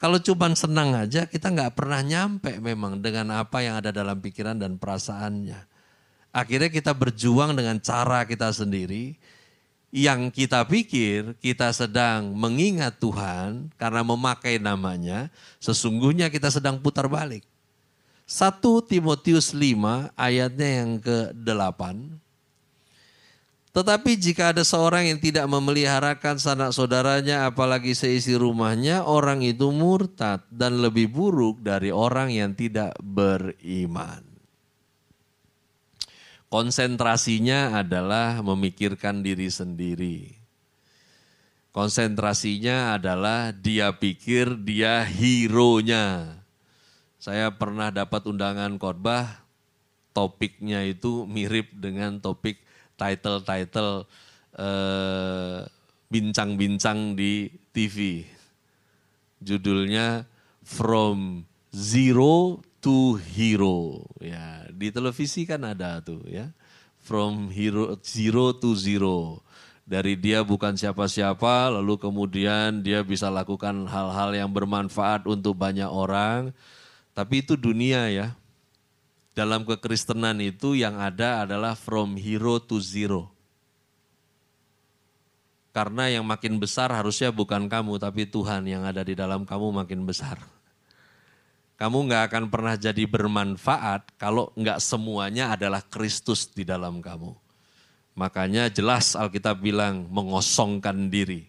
Kalau 0.00 0.16
cuma 0.16 0.48
senang 0.56 0.96
aja 0.96 1.28
kita 1.28 1.52
nggak 1.52 1.76
pernah 1.76 2.00
nyampe 2.00 2.56
memang 2.56 3.04
dengan 3.04 3.36
apa 3.36 3.60
yang 3.60 3.76
ada 3.84 3.92
dalam 3.92 4.16
pikiran 4.16 4.56
dan 4.56 4.80
perasaannya. 4.80 5.68
Akhirnya 6.32 6.72
kita 6.72 6.96
berjuang 6.96 7.52
dengan 7.52 7.76
cara 7.84 8.24
kita 8.24 8.48
sendiri 8.48 9.20
yang 9.90 10.30
kita 10.30 10.62
pikir 10.64 11.34
kita 11.42 11.74
sedang 11.74 12.32
mengingat 12.32 12.96
Tuhan 13.02 13.74
karena 13.74 14.00
memakai 14.06 14.56
namanya, 14.62 15.28
sesungguhnya 15.58 16.30
kita 16.30 16.48
sedang 16.48 16.78
putar 16.78 17.10
balik. 17.10 17.42
1 18.30 18.62
Timotius 18.86 19.50
5 19.50 20.14
ayatnya 20.14 20.68
yang 20.80 21.02
ke-8. 21.02 21.82
Tetapi 23.70 24.18
jika 24.18 24.50
ada 24.50 24.66
seorang 24.66 25.06
yang 25.06 25.22
tidak 25.22 25.46
memeliharakan 25.46 26.42
sanak 26.42 26.74
saudaranya 26.74 27.46
apalagi 27.46 27.94
seisi 27.94 28.34
rumahnya, 28.34 29.06
orang 29.06 29.46
itu 29.46 29.70
murtad 29.70 30.42
dan 30.50 30.82
lebih 30.82 31.06
buruk 31.06 31.62
dari 31.62 31.94
orang 31.94 32.34
yang 32.34 32.50
tidak 32.50 32.98
beriman. 32.98 34.26
Konsentrasinya 36.50 37.78
adalah 37.78 38.42
memikirkan 38.42 39.22
diri 39.22 39.46
sendiri. 39.46 40.34
Konsentrasinya 41.70 42.98
adalah 42.98 43.54
dia 43.54 43.94
pikir 43.94 44.58
dia 44.66 45.06
hero-nya. 45.06 46.42
Saya 47.22 47.54
pernah 47.54 47.94
dapat 47.94 48.26
undangan 48.26 48.74
khotbah, 48.82 49.46
topiknya 50.10 50.82
itu 50.82 51.22
mirip 51.30 51.70
dengan 51.70 52.18
topik 52.18 52.58
title-title 53.00 54.04
eh, 54.60 55.64
bincang-bincang 56.12 57.16
di 57.16 57.48
TV. 57.72 58.28
Judulnya 59.40 60.28
From 60.60 61.48
Zero 61.72 62.60
to 62.84 63.16
Hero. 63.16 64.04
Ya, 64.20 64.68
di 64.68 64.92
televisi 64.92 65.48
kan 65.48 65.64
ada 65.64 66.04
tuh 66.04 66.20
ya. 66.28 66.52
From 67.00 67.48
hero, 67.48 67.96
zero 68.04 68.52
to 68.52 68.76
zero. 68.76 69.40
Dari 69.88 70.14
dia 70.20 70.44
bukan 70.44 70.76
siapa-siapa, 70.76 71.72
lalu 71.72 71.96
kemudian 71.96 72.84
dia 72.84 73.00
bisa 73.00 73.32
lakukan 73.32 73.88
hal-hal 73.88 74.36
yang 74.36 74.52
bermanfaat 74.52 75.24
untuk 75.24 75.56
banyak 75.56 75.88
orang. 75.88 76.52
Tapi 77.16 77.42
itu 77.42 77.56
dunia 77.56 78.06
ya. 78.12 78.36
Dalam 79.40 79.64
kekristenan 79.64 80.36
itu 80.44 80.76
yang 80.76 81.00
ada 81.00 81.48
adalah 81.48 81.72
from 81.72 82.20
hero 82.20 82.60
to 82.60 82.76
zero. 82.76 83.32
Karena 85.72 86.12
yang 86.12 86.28
makin 86.28 86.60
besar 86.60 86.92
harusnya 86.92 87.32
bukan 87.32 87.64
kamu, 87.64 87.96
tapi 87.96 88.28
Tuhan 88.28 88.68
yang 88.68 88.84
ada 88.84 89.00
di 89.00 89.16
dalam 89.16 89.48
kamu 89.48 89.80
makin 89.80 90.04
besar 90.04 90.36
kamu 91.80 92.12
nggak 92.12 92.24
akan 92.28 92.44
pernah 92.52 92.76
jadi 92.76 93.08
bermanfaat 93.08 94.12
kalau 94.20 94.52
nggak 94.52 94.84
semuanya 94.84 95.56
adalah 95.56 95.80
Kristus 95.80 96.44
di 96.52 96.60
dalam 96.60 97.00
kamu. 97.00 97.32
Makanya 98.12 98.68
jelas 98.68 99.16
Alkitab 99.16 99.64
bilang 99.64 100.04
mengosongkan 100.12 101.08
diri. 101.08 101.48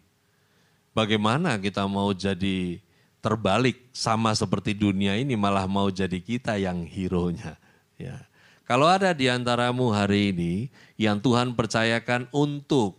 Bagaimana 0.96 1.60
kita 1.60 1.84
mau 1.84 2.16
jadi 2.16 2.80
terbalik 3.20 3.92
sama 3.92 4.32
seperti 4.32 4.72
dunia 4.72 5.20
ini 5.20 5.36
malah 5.36 5.68
mau 5.68 5.92
jadi 5.92 6.16
kita 6.24 6.56
yang 6.56 6.88
hero-nya. 6.88 7.60
Ya. 8.02 8.18
Kalau 8.66 8.88
ada 8.88 9.12
di 9.12 9.28
antaramu 9.28 9.92
hari 9.92 10.32
ini 10.32 10.54
yang 10.96 11.20
Tuhan 11.20 11.54
percayakan 11.54 12.32
untuk 12.32 12.98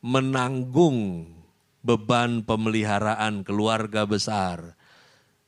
menanggung 0.00 1.28
beban 1.84 2.40
pemeliharaan 2.40 3.44
keluarga 3.44 4.08
besar, 4.08 4.74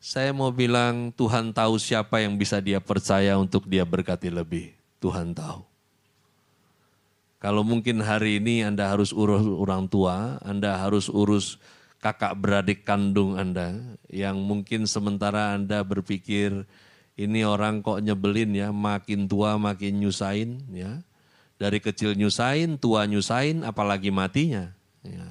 saya 0.03 0.35
mau 0.35 0.51
bilang 0.51 1.15
Tuhan 1.15 1.55
tahu 1.55 1.79
siapa 1.79 2.21
yang 2.21 2.37
bisa 2.37 2.59
dia 2.59 2.83
percaya 2.83 3.39
untuk 3.39 3.71
dia 3.71 3.87
berkati 3.87 4.29
lebih. 4.29 4.75
Tuhan 5.03 5.35
tahu. 5.35 5.67
Kalau 7.43 7.67
mungkin 7.67 7.99
hari 7.99 8.39
ini 8.39 8.63
Anda 8.63 8.87
harus 8.87 9.11
urus 9.11 9.43
orang 9.43 9.91
tua, 9.91 10.39
Anda 10.47 10.79
harus 10.79 11.11
urus 11.11 11.59
kakak 11.99 12.39
beradik 12.39 12.87
kandung 12.87 13.35
Anda, 13.35 13.79
yang 14.11 14.39
mungkin 14.43 14.87
sementara 14.87 15.55
Anda 15.55 15.83
berpikir, 15.83 16.67
ini 17.17 17.45
orang 17.45 17.85
kok 17.85 18.01
nyebelin 18.01 18.57
ya, 18.57 18.69
makin 18.73 19.29
tua 19.29 19.61
makin 19.61 20.01
nyusahin 20.01 20.63
ya. 20.73 21.03
Dari 21.61 21.79
kecil 21.79 22.19
nyusahin, 22.19 22.75
tua 22.81 23.07
nyusahin, 23.07 23.63
apalagi 23.63 24.11
matinya. 24.11 24.75
Ya. 25.07 25.29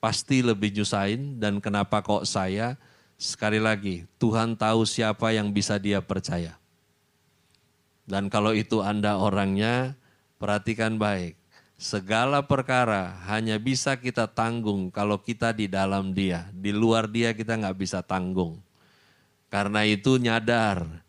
Pasti 0.00 0.40
lebih 0.40 0.72
nyusahin 0.72 1.36
dan 1.36 1.60
kenapa 1.60 2.00
kok 2.00 2.24
saya, 2.24 2.80
Sekali 3.22 3.62
lagi, 3.62 4.02
Tuhan 4.18 4.58
tahu 4.58 4.82
siapa 4.82 5.30
yang 5.30 5.54
bisa 5.54 5.78
dia 5.78 6.02
percaya. 6.02 6.58
Dan 8.02 8.26
kalau 8.26 8.50
itu 8.50 8.82
Anda 8.82 9.14
orangnya, 9.14 9.94
perhatikan 10.42 10.98
baik. 10.98 11.38
Segala 11.78 12.42
perkara 12.42 13.14
hanya 13.30 13.58
bisa 13.58 13.94
kita 13.98 14.26
tanggung 14.30 14.90
kalau 14.90 15.18
kita 15.22 15.54
di 15.54 15.66
dalam 15.66 16.14
dia. 16.14 16.50
Di 16.50 16.70
luar 16.74 17.06
dia 17.06 17.34
kita 17.34 17.58
nggak 17.58 17.78
bisa 17.78 18.02
tanggung. 18.02 18.61
Karena 19.52 19.84
itu 19.84 20.16
nyadar, 20.16 21.04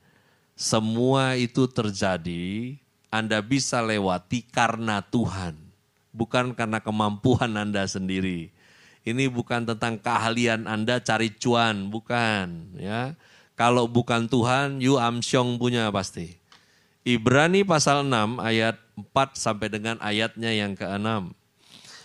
semua 0.60 1.40
itu 1.40 1.64
terjadi, 1.72 2.76
Anda 3.08 3.40
bisa 3.40 3.80
lewati 3.80 4.44
karena 4.44 5.00
Tuhan. 5.00 5.56
Bukan 6.12 6.52
karena 6.52 6.84
kemampuan 6.84 7.56
Anda 7.56 7.88
sendiri 7.88 8.52
ini 9.04 9.28
bukan 9.28 9.68
tentang 9.68 10.00
keahlian 10.00 10.64
Anda 10.64 11.04
cari 11.04 11.32
cuan, 11.36 11.92
bukan. 11.92 12.80
Ya, 12.80 13.20
kalau 13.60 13.86
bukan 13.88 14.32
Tuhan, 14.32 14.80
you 14.80 14.96
amsyong 14.96 15.60
punya 15.60 15.92
pasti. 15.92 16.40
Ibrani 17.04 17.68
pasal 17.68 18.08
6 18.08 18.40
ayat 18.40 18.80
4 18.96 19.36
sampai 19.36 19.68
dengan 19.68 20.00
ayatnya 20.00 20.56
yang 20.56 20.72
ke-6. 20.72 21.36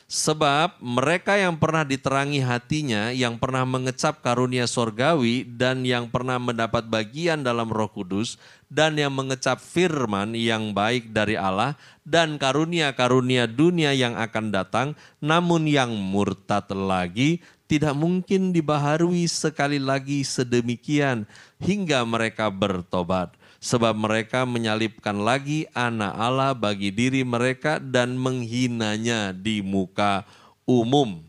Sebab 0.08 0.80
mereka 0.80 1.36
yang 1.36 1.60
pernah 1.60 1.84
diterangi 1.84 2.40
hatinya, 2.40 3.12
yang 3.12 3.36
pernah 3.36 3.68
mengecap 3.68 4.24
karunia 4.24 4.64
sorgawi, 4.64 5.44
dan 5.44 5.84
yang 5.84 6.08
pernah 6.08 6.40
mendapat 6.40 6.88
bagian 6.88 7.44
dalam 7.44 7.68
roh 7.68 7.92
kudus, 7.92 8.40
dan 8.72 8.96
yang 8.96 9.12
mengecap 9.12 9.60
firman 9.60 10.32
yang 10.32 10.72
baik 10.72 11.12
dari 11.12 11.36
Allah, 11.36 11.76
dan 12.08 12.40
karunia-karunia 12.40 13.44
dunia 13.44 13.92
yang 13.92 14.16
akan 14.16 14.48
datang, 14.48 14.88
namun 15.20 15.68
yang 15.68 15.92
murtad 15.92 16.64
lagi, 16.72 17.44
tidak 17.68 17.92
mungkin 17.92 18.56
dibaharui 18.56 19.28
sekali 19.28 19.76
lagi 19.76 20.24
sedemikian, 20.24 21.28
hingga 21.60 22.00
mereka 22.08 22.48
bertobat 22.48 23.36
sebab 23.58 23.94
mereka 23.94 24.46
menyalibkan 24.46 25.18
lagi 25.18 25.66
anak 25.74 26.14
Allah 26.14 26.54
bagi 26.54 26.94
diri 26.94 27.26
mereka 27.26 27.82
dan 27.82 28.14
menghinanya 28.14 29.34
di 29.34 29.62
muka 29.62 30.22
umum. 30.62 31.22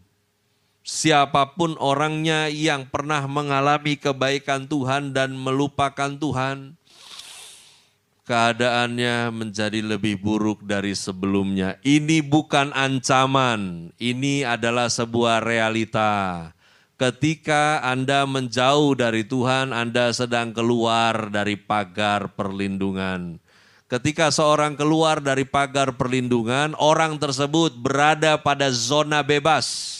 Siapa 0.86 1.54
pun 1.54 1.78
orangnya 1.78 2.50
yang 2.50 2.90
pernah 2.90 3.22
mengalami 3.30 3.94
kebaikan 3.94 4.66
Tuhan 4.66 5.14
dan 5.14 5.38
melupakan 5.38 6.10
Tuhan, 6.18 6.74
keadaannya 8.26 9.30
menjadi 9.30 9.86
lebih 9.86 10.18
buruk 10.22 10.66
dari 10.66 10.98
sebelumnya. 10.98 11.78
Ini 11.86 12.26
bukan 12.26 12.74
ancaman, 12.74 13.94
ini 14.02 14.42
adalah 14.46 14.90
sebuah 14.90 15.46
realita. 15.46 16.54
Ketika 17.00 17.80
Anda 17.80 18.28
menjauh 18.28 18.92
dari 19.00 19.24
Tuhan, 19.24 19.72
Anda 19.72 20.12
sedang 20.12 20.52
keluar 20.52 21.32
dari 21.32 21.56
pagar 21.56 22.36
perlindungan. 22.36 23.40
Ketika 23.88 24.28
seorang 24.36 24.76
keluar 24.76 25.24
dari 25.24 25.48
pagar 25.48 25.96
perlindungan, 25.96 26.76
orang 26.76 27.16
tersebut 27.16 27.72
berada 27.80 28.36
pada 28.36 28.68
zona 28.68 29.24
bebas 29.24 29.98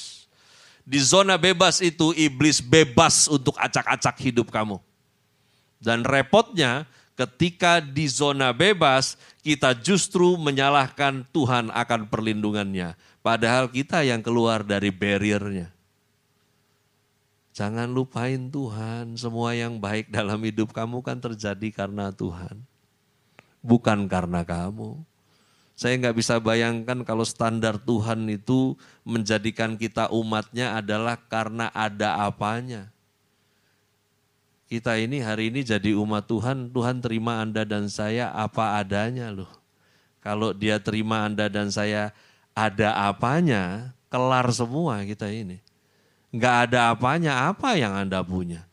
di 0.90 0.98
zona 0.98 1.38
bebas 1.38 1.86
itu 1.86 2.18
iblis 2.18 2.66
bebas 2.66 3.30
untuk 3.30 3.54
acak-acak 3.62 4.18
hidup 4.26 4.50
kamu. 4.50 4.82
Dan 5.78 6.02
repotnya 6.02 6.90
ketika 7.14 7.78
di 7.78 8.10
zona 8.10 8.50
bebas 8.50 9.14
kita 9.46 9.78
justru 9.78 10.34
menyalahkan 10.42 11.30
Tuhan 11.30 11.70
akan 11.70 12.10
perlindungannya. 12.10 12.98
Padahal 13.22 13.70
kita 13.70 14.02
yang 14.02 14.26
keluar 14.26 14.66
dari 14.66 14.90
barriernya. 14.90 15.79
Jangan 17.54 17.90
lupain 17.90 18.50
Tuhan, 18.50 19.18
semua 19.18 19.58
yang 19.58 19.82
baik 19.82 20.10
dalam 20.18 20.40
hidup 20.46 20.72
kamu 20.72 21.02
kan 21.02 21.18
terjadi 21.18 21.70
karena 21.74 22.14
Tuhan. 22.14 22.62
Bukan 23.60 24.08
karena 24.08 24.46
kamu. 24.46 25.04
Saya 25.80 25.96
nggak 25.96 26.18
bisa 26.20 26.44
bayangkan 26.44 27.08
kalau 27.08 27.24
standar 27.24 27.80
Tuhan 27.80 28.28
itu 28.28 28.76
menjadikan 29.08 29.80
kita 29.80 30.12
umatnya 30.12 30.76
adalah 30.76 31.16
karena 31.16 31.72
ada 31.72 32.20
apanya. 32.28 32.92
Kita 34.68 35.00
ini 35.00 35.24
hari 35.24 35.48
ini 35.50 35.64
jadi 35.64 35.96
umat 35.96 36.28
Tuhan, 36.28 36.70
Tuhan 36.70 37.00
terima 37.00 37.40
Anda 37.40 37.64
dan 37.64 37.88
saya 37.88 38.30
apa 38.36 38.76
adanya 38.76 39.32
loh. 39.32 39.50
Kalau 40.20 40.52
dia 40.52 40.84
terima 40.84 41.24
Anda 41.24 41.48
dan 41.48 41.72
saya 41.72 42.12
ada 42.52 43.08
apanya, 43.08 43.96
kelar 44.12 44.52
semua 44.52 45.00
kita 45.08 45.32
ini. 45.32 45.64
Nggak 46.30 46.56
ada 46.70 46.94
apanya, 46.94 47.34
apa 47.50 47.74
yang 47.78 47.94
Anda 47.96 48.22
punya. 48.22 48.66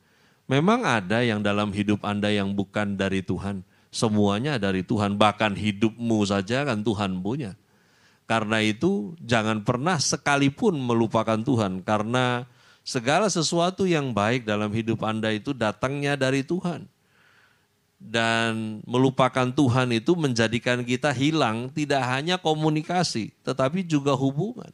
Memang 0.47 0.87
ada 0.87 1.25
yang 1.27 1.42
dalam 1.42 1.75
hidup 1.75 2.05
Anda 2.07 2.31
yang 2.31 2.55
bukan 2.55 2.95
dari 2.95 3.25
Tuhan 3.25 3.66
Semuanya 3.97 4.61
dari 4.61 4.85
Tuhan, 4.85 5.16
bahkan 5.16 5.57
hidupmu 5.57 6.21
saja 6.29 6.69
kan 6.69 6.85
Tuhan 6.85 7.16
punya. 7.25 7.57
Karena 8.29 8.61
itu 8.61 9.16
jangan 9.25 9.64
pernah 9.64 9.97
sekalipun 9.97 10.77
melupakan 10.77 11.40
Tuhan 11.40 11.81
karena 11.81 12.45
segala 12.85 13.33
sesuatu 13.33 13.88
yang 13.88 14.12
baik 14.12 14.45
dalam 14.45 14.69
hidup 14.69 15.01
Anda 15.01 15.33
itu 15.33 15.57
datangnya 15.57 16.12
dari 16.12 16.45
Tuhan. 16.45 16.85
Dan 17.97 18.85
melupakan 18.85 19.49
Tuhan 19.49 19.88
itu 19.97 20.12
menjadikan 20.12 20.85
kita 20.85 21.16
hilang 21.16 21.73
tidak 21.73 22.05
hanya 22.05 22.37
komunikasi 22.37 23.33
tetapi 23.40 23.81
juga 23.81 24.12
hubungan. 24.12 24.69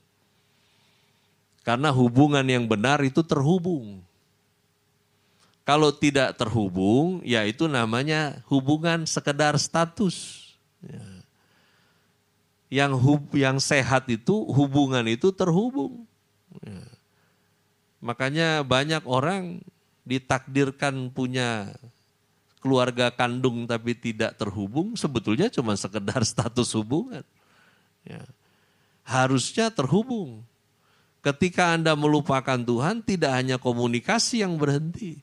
Karena 1.62 1.94
hubungan 1.94 2.42
yang 2.42 2.66
benar 2.66 2.98
itu 3.06 3.22
terhubung. 3.22 4.02
Kalau 5.62 5.94
tidak 5.94 6.34
terhubung, 6.34 7.22
ya 7.22 7.46
itu 7.46 7.70
namanya 7.70 8.42
hubungan 8.50 9.06
sekedar 9.06 9.54
status. 9.62 10.42
Ya. 10.82 11.06
Yang 12.82 12.92
hub, 12.98 13.22
yang 13.38 13.62
sehat 13.62 14.10
itu 14.10 14.42
hubungan 14.50 15.06
itu 15.06 15.30
terhubung. 15.30 16.02
Ya. 16.66 16.82
Makanya 18.02 18.66
banyak 18.66 19.06
orang 19.06 19.62
ditakdirkan 20.02 21.14
punya 21.14 21.70
keluarga 22.58 23.14
kandung 23.14 23.70
tapi 23.70 23.94
tidak 23.94 24.34
terhubung, 24.34 24.98
sebetulnya 24.98 25.46
cuma 25.46 25.78
sekedar 25.78 26.26
status 26.32 26.74
hubungan. 26.74 27.22
Ya. 28.02 28.26
Harusnya 29.06 29.70
terhubung. 29.70 30.42
Ketika 31.22 31.78
Anda 31.78 31.94
melupakan 31.94 32.58
Tuhan, 32.58 33.06
tidak 33.06 33.30
hanya 33.30 33.54
komunikasi 33.54 34.42
yang 34.42 34.58
berhenti, 34.58 35.22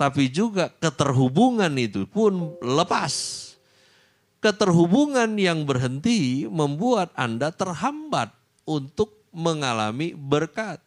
tapi 0.00 0.32
juga 0.32 0.72
keterhubungan 0.80 1.72
itu 1.76 2.08
pun 2.08 2.56
lepas. 2.64 3.44
Keterhubungan 4.40 5.36
yang 5.36 5.68
berhenti 5.68 6.48
membuat 6.48 7.12
Anda 7.12 7.52
terhambat 7.52 8.32
untuk 8.64 9.12
mengalami 9.28 10.16
berkat. 10.16 10.80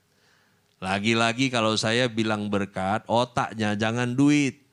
Lagi-lagi 0.81 1.53
kalau 1.53 1.77
saya 1.77 2.09
bilang 2.09 2.49
berkat, 2.49 3.05
otaknya 3.05 3.77
jangan 3.77 4.17
duit. 4.17 4.65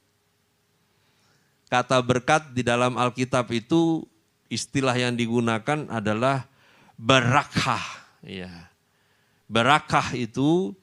Kata 1.69 2.01
berkat 2.01 2.55
di 2.57 2.63
dalam 2.65 2.95
Alkitab 2.97 3.51
itu 3.53 4.07
istilah 4.47 4.95
yang 4.95 5.19
digunakan 5.19 5.85
adalah 5.91 6.47
berakah. 6.95 7.83
Ya. 8.23 8.66
Berakah 9.47 10.11
itu 10.19 10.75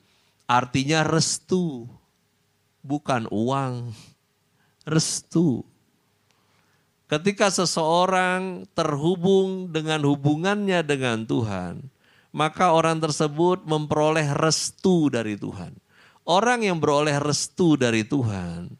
artinya 0.47 1.03
restu 1.03 1.87
bukan 2.83 3.27
uang, 3.31 3.95
restu. 4.83 5.63
Ketika 7.07 7.51
seseorang 7.51 8.67
terhubung 8.75 9.69
dengan 9.69 10.03
hubungannya 10.07 10.83
dengan 10.83 11.23
Tuhan, 11.27 11.83
maka 12.33 12.73
orang 12.73 12.99
tersebut 12.99 13.63
memperoleh 13.63 14.31
restu 14.33 15.07
dari 15.07 15.37
Tuhan. 15.39 15.75
Orang 16.23 16.63
yang 16.63 16.79
beroleh 16.79 17.19
restu 17.19 17.75
dari 17.75 18.07
Tuhan, 18.07 18.71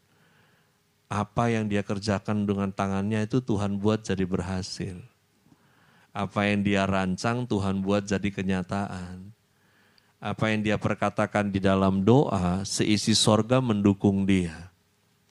apa 1.12 1.52
yang 1.52 1.68
dia 1.68 1.84
kerjakan 1.84 2.48
dengan 2.48 2.72
tangannya 2.72 3.28
itu 3.28 3.44
Tuhan 3.44 3.76
buat 3.76 4.00
jadi 4.02 4.24
berhasil. 4.24 4.96
Apa 6.10 6.48
yang 6.48 6.64
dia 6.64 6.88
rancang 6.88 7.44
Tuhan 7.44 7.84
buat 7.84 8.08
jadi 8.08 8.32
kenyataan 8.32 9.23
apa 10.24 10.48
yang 10.48 10.64
dia 10.64 10.80
perkatakan 10.80 11.52
di 11.52 11.60
dalam 11.60 12.00
doa, 12.00 12.64
seisi 12.64 13.12
sorga 13.12 13.60
mendukung 13.60 14.24
dia. 14.24 14.72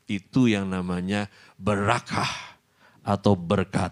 Itu 0.06 0.46
yang 0.46 0.70
namanya 0.70 1.34
berakah 1.58 2.30
atau 3.02 3.34
berkat. 3.34 3.90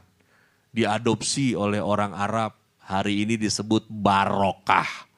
Diadopsi 0.70 1.58
oleh 1.58 1.82
orang 1.82 2.14
Arab, 2.14 2.54
hari 2.78 3.26
ini 3.26 3.34
disebut 3.34 3.90
barokah. 3.90 5.10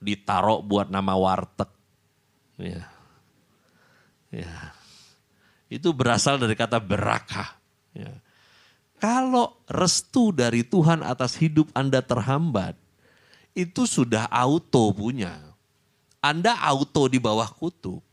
Ditaruh 0.00 0.64
buat 0.64 0.88
nama 0.88 1.12
warteg. 1.12 1.68
Ya. 2.56 2.88
Ya. 4.32 4.72
Itu 5.68 5.92
berasal 5.92 6.40
dari 6.40 6.56
kata 6.56 6.80
berakah. 6.80 7.52
Ya. 7.92 8.16
Kalau 8.96 9.60
restu 9.68 10.32
dari 10.32 10.64
Tuhan 10.64 11.04
atas 11.04 11.36
hidup 11.36 11.68
Anda 11.76 12.00
terhambat, 12.00 12.87
itu 13.58 13.82
sudah 13.90 14.30
auto 14.30 14.94
punya. 14.94 15.34
Anda 16.22 16.54
auto 16.62 17.10
di 17.10 17.18
bawah 17.18 17.50
kutuk. 17.50 18.06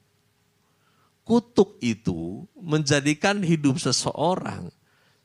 Kutuk 1.21 1.77
itu 1.81 2.49
menjadikan 2.57 3.41
hidup 3.45 3.77
seseorang 3.77 4.73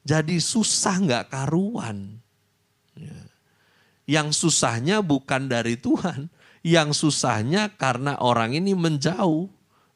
jadi 0.00 0.40
susah 0.40 0.96
nggak 1.00 1.24
karuan. 1.28 2.20
Ya. 2.96 3.20
Yang 4.08 4.42
susahnya 4.42 5.04
bukan 5.04 5.46
dari 5.46 5.78
Tuhan, 5.78 6.32
yang 6.66 6.90
susahnya 6.90 7.70
karena 7.76 8.18
orang 8.18 8.56
ini 8.56 8.74
menjauh 8.74 9.46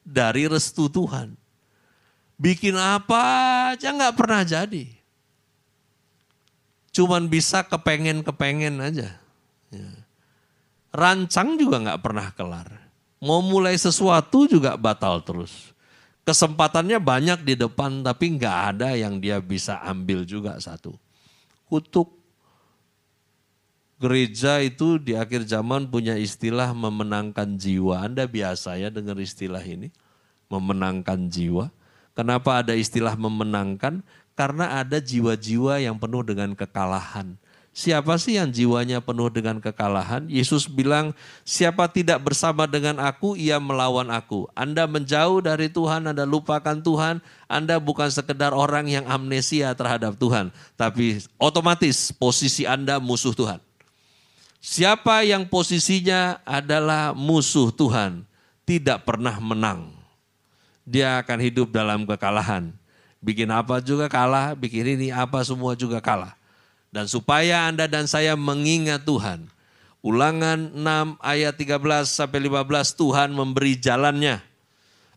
dari 0.05 0.47
restu 0.47 0.87
Tuhan. 0.87 1.35
Bikin 2.39 2.75
apa 2.77 3.21
aja 3.73 3.91
nggak 3.91 4.15
pernah 4.15 4.43
jadi. 4.45 4.87
Cuman 6.95 7.27
bisa 7.27 7.65
kepengen-kepengen 7.67 8.79
aja. 8.79 9.19
Ya 9.73 10.04
rancang 10.95 11.59
juga 11.59 11.83
nggak 11.83 12.01
pernah 12.01 12.27
kelar. 12.31 12.69
Mau 13.19 13.43
mulai 13.43 13.75
sesuatu 13.75 14.47
juga 14.47 14.79
batal 14.79 15.19
terus. 15.21 15.75
Kesempatannya 16.25 16.97
banyak 16.97 17.45
di 17.45 17.53
depan 17.53 18.01
tapi 18.01 18.33
nggak 18.33 18.57
ada 18.73 18.97
yang 18.97 19.21
dia 19.21 19.37
bisa 19.37 19.77
ambil 19.85 20.25
juga 20.25 20.57
satu. 20.57 20.97
Kutuk 21.69 22.15
gereja 24.01 24.59
itu 24.59 24.97
di 24.97 25.15
akhir 25.15 25.47
zaman 25.47 25.87
punya 25.87 26.17
istilah 26.17 26.73
memenangkan 26.73 27.55
jiwa. 27.55 28.05
Anda 28.09 28.25
biasa 28.25 28.75
ya 28.81 28.89
dengar 28.89 29.21
istilah 29.21 29.61
ini, 29.61 29.93
memenangkan 30.49 31.29
jiwa. 31.29 31.69
Kenapa 32.15 32.63
ada 32.63 32.73
istilah 32.73 33.13
memenangkan? 33.19 33.99
Karena 34.35 34.83
ada 34.83 34.99
jiwa-jiwa 34.99 35.79
yang 35.79 35.95
penuh 35.95 36.23
dengan 36.23 36.55
kekalahan. 36.55 37.39
Siapa 37.75 38.15
sih 38.15 38.39
yang 38.39 38.55
jiwanya 38.55 39.03
penuh 39.03 39.27
dengan 39.27 39.59
kekalahan? 39.59 40.31
Yesus 40.31 40.63
bilang, 40.63 41.11
siapa 41.43 41.91
tidak 41.91 42.23
bersama 42.23 42.63
dengan 42.71 43.03
aku, 43.03 43.35
ia 43.35 43.59
melawan 43.59 44.07
aku. 44.15 44.47
Anda 44.55 44.87
menjauh 44.87 45.43
dari 45.43 45.67
Tuhan, 45.67 46.07
Anda 46.07 46.23
lupakan 46.23 46.79
Tuhan, 46.79 47.19
Anda 47.51 47.75
bukan 47.83 48.07
sekedar 48.07 48.55
orang 48.55 48.87
yang 48.87 49.03
amnesia 49.11 49.75
terhadap 49.75 50.15
Tuhan. 50.15 50.55
Tapi 50.79 51.19
otomatis 51.35 52.15
posisi 52.15 52.63
Anda 52.63 52.95
musuh 53.03 53.35
Tuhan. 53.35 53.59
Siapa 54.63 55.27
yang 55.27 55.43
posisinya 55.43 56.39
adalah 56.47 57.11
musuh 57.11 57.75
Tuhan, 57.75 58.23
tidak 58.63 59.03
pernah 59.03 59.35
menang. 59.43 59.91
Dia 60.87 61.19
akan 61.19 61.43
hidup 61.43 61.75
dalam 61.75 62.07
kekalahan. 62.07 62.71
Bikin 63.19 63.51
apa 63.51 63.83
juga 63.83 64.07
kalah, 64.07 64.55
bikin 64.55 64.95
ini 64.95 65.11
apa 65.11 65.43
semua 65.43 65.75
juga 65.75 65.99
kalah. 65.99 66.39
Dan 66.95 67.11
supaya 67.11 67.67
Anda 67.67 67.91
dan 67.91 68.07
saya 68.07 68.39
mengingat 68.39 69.03
Tuhan, 69.03 69.51
Ulangan 69.99 70.71
6 70.71 71.19
ayat 71.19 71.59
13 71.59 72.07
sampai 72.07 72.47
15 72.47 72.95
Tuhan 72.95 73.35
memberi 73.35 73.75
jalannya. 73.75 74.39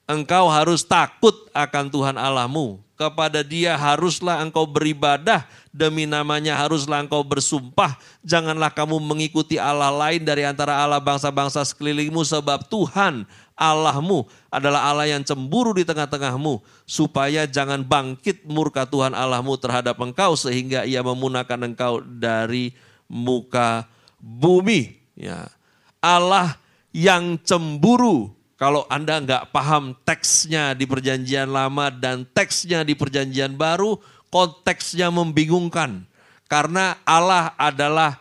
Engkau 0.09 0.51
harus 0.51 0.83
takut 0.83 1.37
akan 1.55 1.93
Tuhan 1.93 2.17
Allahmu. 2.19 2.83
Kepada 2.99 3.47
dia 3.47 3.79
haruslah 3.79 4.43
engkau 4.43 4.67
beribadah 4.67 5.47
demi 5.71 6.03
namanya 6.03 6.59
haruslah 6.59 6.99
engkau 7.05 7.23
bersumpah. 7.23 7.95
Janganlah 8.27 8.75
kamu 8.75 8.99
mengikuti 8.99 9.55
Allah 9.55 9.95
lain 9.95 10.27
dari 10.27 10.43
antara 10.43 10.83
Allah 10.83 10.99
bangsa-bangsa 10.99 11.63
sekelilingmu 11.63 12.27
sebab 12.27 12.67
Tuhan 12.67 13.23
Allahmu 13.59 14.31
adalah 14.55 14.87
Allah 14.87 15.11
yang 15.11 15.27
cemburu 15.27 15.75
di 15.75 15.83
tengah-tengahmu 15.83 16.63
supaya 16.87 17.43
jangan 17.45 17.83
bangkit 17.83 18.47
murka 18.47 18.87
Tuhan 18.87 19.19
Allahmu 19.19 19.59
terhadap 19.59 19.99
engkau 19.99 20.39
sehingga 20.39 20.87
ia 20.87 21.03
memunahkan 21.03 21.59
engkau 21.67 21.99
dari 22.01 22.71
muka 23.11 23.91
bumi. 24.23 24.95
Ya. 25.19 25.51
Allah 25.99 26.55
yang 26.95 27.35
cemburu 27.43 28.39
kalau 28.59 28.83
Anda 28.91 29.23
nggak 29.23 29.55
paham 29.55 29.95
teksnya 30.03 30.75
di 30.75 30.83
perjanjian 30.83 31.47
lama 31.47 31.95
dan 31.95 32.27
teksnya 32.27 32.83
di 32.83 32.99
perjanjian 32.99 33.55
baru, 33.55 34.03
konteksnya 34.35 35.15
membingungkan. 35.15 36.03
Karena 36.51 36.99
Allah 37.07 37.55
adalah 37.55 38.19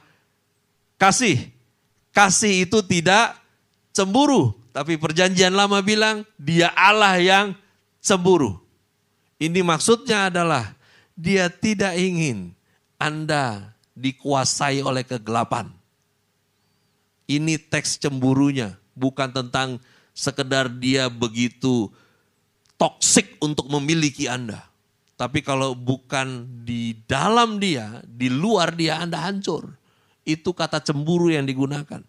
kasih. 1.02 1.50
Kasih 2.14 2.70
itu 2.70 2.86
tidak 2.86 3.34
cemburu. 3.98 4.54
Tapi 4.78 4.94
perjanjian 4.94 5.58
lama 5.58 5.82
bilang 5.82 6.22
dia 6.38 6.70
Allah 6.78 7.18
yang 7.18 7.58
cemburu. 7.98 8.62
Ini 9.42 9.66
maksudnya 9.66 10.30
adalah 10.30 10.78
dia 11.18 11.50
tidak 11.50 11.98
ingin 11.98 12.54
Anda 13.02 13.74
dikuasai 13.98 14.86
oleh 14.86 15.02
kegelapan. 15.02 15.74
Ini 17.26 17.58
teks 17.58 17.98
cemburunya, 17.98 18.78
bukan 18.94 19.34
tentang 19.34 19.82
sekedar 20.14 20.70
dia 20.70 21.10
begitu 21.10 21.90
toksik 22.78 23.42
untuk 23.42 23.66
memiliki 23.74 24.30
Anda. 24.30 24.62
Tapi 25.18 25.42
kalau 25.42 25.74
bukan 25.74 26.46
di 26.62 26.94
dalam 27.10 27.58
dia, 27.58 28.06
di 28.06 28.30
luar 28.30 28.78
dia 28.78 29.02
Anda 29.02 29.26
hancur. 29.26 29.74
Itu 30.22 30.54
kata 30.54 30.78
cemburu 30.86 31.34
yang 31.34 31.50
digunakan. 31.50 32.06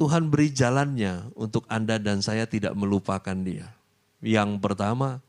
Tuhan 0.00 0.32
beri 0.32 0.48
jalannya 0.48 1.28
untuk 1.36 1.68
Anda 1.68 2.00
dan 2.00 2.24
saya 2.24 2.48
tidak 2.48 2.72
melupakan 2.72 3.36
dia. 3.36 3.68
Yang 4.24 4.56
pertama 4.56 5.20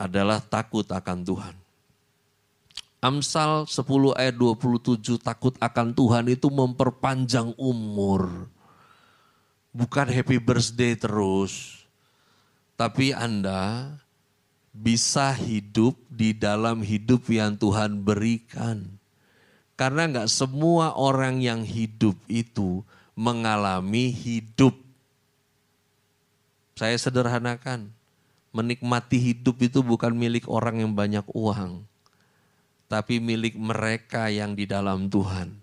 adalah 0.00 0.40
takut 0.40 0.88
akan 0.88 1.18
Tuhan. 1.28 1.54
Amsal 3.04 3.68
10 3.68 4.16
ayat 4.16 4.36
27 4.36 5.20
takut 5.20 5.52
akan 5.60 5.92
Tuhan 5.92 6.24
itu 6.32 6.48
memperpanjang 6.48 7.52
umur 7.60 8.48
bukan 9.70 10.06
happy 10.10 10.38
birthday 10.42 10.98
terus, 10.98 11.86
tapi 12.74 13.14
Anda 13.14 13.94
bisa 14.70 15.34
hidup 15.34 15.98
di 16.10 16.34
dalam 16.34 16.82
hidup 16.82 17.26
yang 17.30 17.58
Tuhan 17.58 18.02
berikan. 18.02 18.86
Karena 19.74 20.04
nggak 20.04 20.28
semua 20.28 20.92
orang 20.92 21.40
yang 21.40 21.64
hidup 21.64 22.12
itu 22.28 22.84
mengalami 23.20 24.08
hidup. 24.08 24.72
Saya 26.72 26.96
sederhanakan, 26.96 27.92
menikmati 28.56 29.20
hidup 29.20 29.60
itu 29.60 29.84
bukan 29.84 30.16
milik 30.16 30.48
orang 30.48 30.80
yang 30.80 30.96
banyak 30.96 31.28
uang, 31.36 31.84
tapi 32.88 33.20
milik 33.20 33.60
mereka 33.60 34.32
yang 34.32 34.56
di 34.56 34.64
dalam 34.64 35.12
Tuhan 35.12 35.60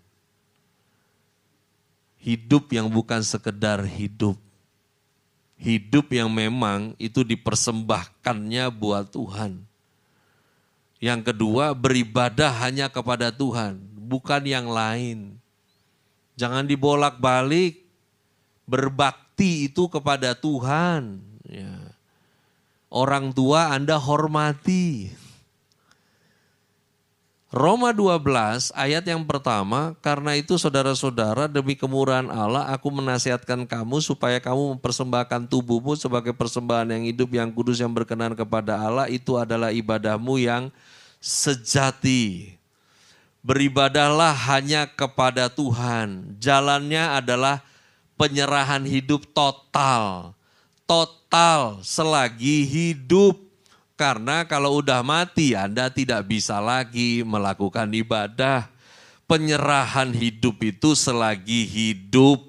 hidup 2.22 2.68
yang 2.74 2.90
bukan 2.90 3.22
sekedar 3.22 3.82
hidup. 3.86 4.36
Hidup 5.58 6.14
yang 6.14 6.30
memang 6.30 6.94
itu 7.02 7.26
dipersembahkannya 7.26 8.64
buat 8.70 9.10
Tuhan. 9.10 9.58
Yang 11.02 11.30
kedua, 11.30 11.74
beribadah 11.74 12.50
hanya 12.62 12.86
kepada 12.90 13.30
Tuhan, 13.34 13.78
bukan 13.98 14.42
yang 14.46 14.66
lain. 14.70 15.34
Jangan 16.38 16.70
dibolak-balik. 16.70 17.82
Berbakti 18.62 19.66
itu 19.66 19.90
kepada 19.90 20.38
Tuhan. 20.38 21.18
Ya. 21.50 21.90
Orang 22.86 23.34
tua 23.34 23.74
Anda 23.74 23.98
hormati. 23.98 25.10
Roma 27.48 27.96
12 27.96 28.76
ayat 28.76 29.08
yang 29.08 29.24
pertama, 29.24 29.96
karena 30.04 30.36
itu 30.36 30.60
saudara-saudara 30.60 31.48
demi 31.48 31.72
kemurahan 31.72 32.28
Allah 32.28 32.68
aku 32.68 32.92
menasihatkan 32.92 33.64
kamu 33.64 34.04
supaya 34.04 34.36
kamu 34.36 34.76
mempersembahkan 34.76 35.48
tubuhmu 35.48 35.96
sebagai 35.96 36.36
persembahan 36.36 36.92
yang 36.92 37.08
hidup 37.08 37.32
yang 37.32 37.48
kudus 37.48 37.80
yang 37.80 37.88
berkenan 37.88 38.36
kepada 38.36 38.76
Allah 38.76 39.08
itu 39.08 39.40
adalah 39.40 39.72
ibadahmu 39.72 40.36
yang 40.36 40.68
sejati. 41.24 42.57
Beribadahlah 43.40 44.34
hanya 44.50 44.90
kepada 44.90 45.46
Tuhan. 45.48 46.36
Jalannya 46.42 47.16
adalah 47.16 47.62
penyerahan 48.18 48.82
hidup 48.82 49.30
total. 49.30 50.34
Total 50.88 51.78
selagi 51.84 52.64
hidup 52.64 53.48
karena 53.98 54.46
kalau 54.46 54.78
udah 54.78 55.02
mati 55.02 55.58
Anda 55.58 55.90
tidak 55.90 56.30
bisa 56.30 56.62
lagi 56.62 57.26
melakukan 57.26 57.90
ibadah. 57.90 58.70
Penyerahan 59.26 60.14
hidup 60.14 60.62
itu 60.62 60.94
selagi 60.94 61.66
hidup. 61.66 62.40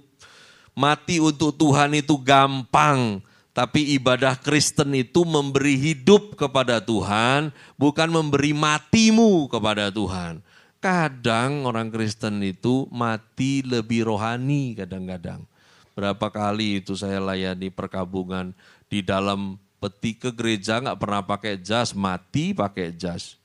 Mati 0.78 1.18
untuk 1.18 1.58
Tuhan 1.58 1.98
itu 1.98 2.16
gampang. 2.22 3.20
Tapi 3.52 3.98
ibadah 3.98 4.38
Kristen 4.40 4.94
itu 4.96 5.26
memberi 5.28 5.76
hidup 5.76 6.38
kepada 6.38 6.80
Tuhan, 6.80 7.52
bukan 7.76 8.08
memberi 8.08 8.56
matimu 8.56 9.52
kepada 9.52 9.92
Tuhan. 9.92 10.40
Kadang 10.80 11.68
orang 11.68 11.92
Kristen 11.92 12.40
itu 12.40 12.88
mati 12.88 13.60
lebih 13.60 14.08
rohani 14.08 14.80
kadang-kadang. 14.80 15.44
Berapa 15.92 16.32
kali 16.32 16.80
itu 16.80 16.96
saya 16.96 17.20
layani 17.20 17.68
perkabungan 17.68 18.56
di 18.88 19.04
dalam 19.04 19.60
peti 19.84 20.16
ke 20.16 20.32
gereja 20.32 20.80
nggak 20.80 21.00
pernah 21.00 21.24
pakai 21.28 21.60
jas, 21.60 21.92
mati 21.92 22.56
pakai 22.56 22.96
jas. 22.96 23.36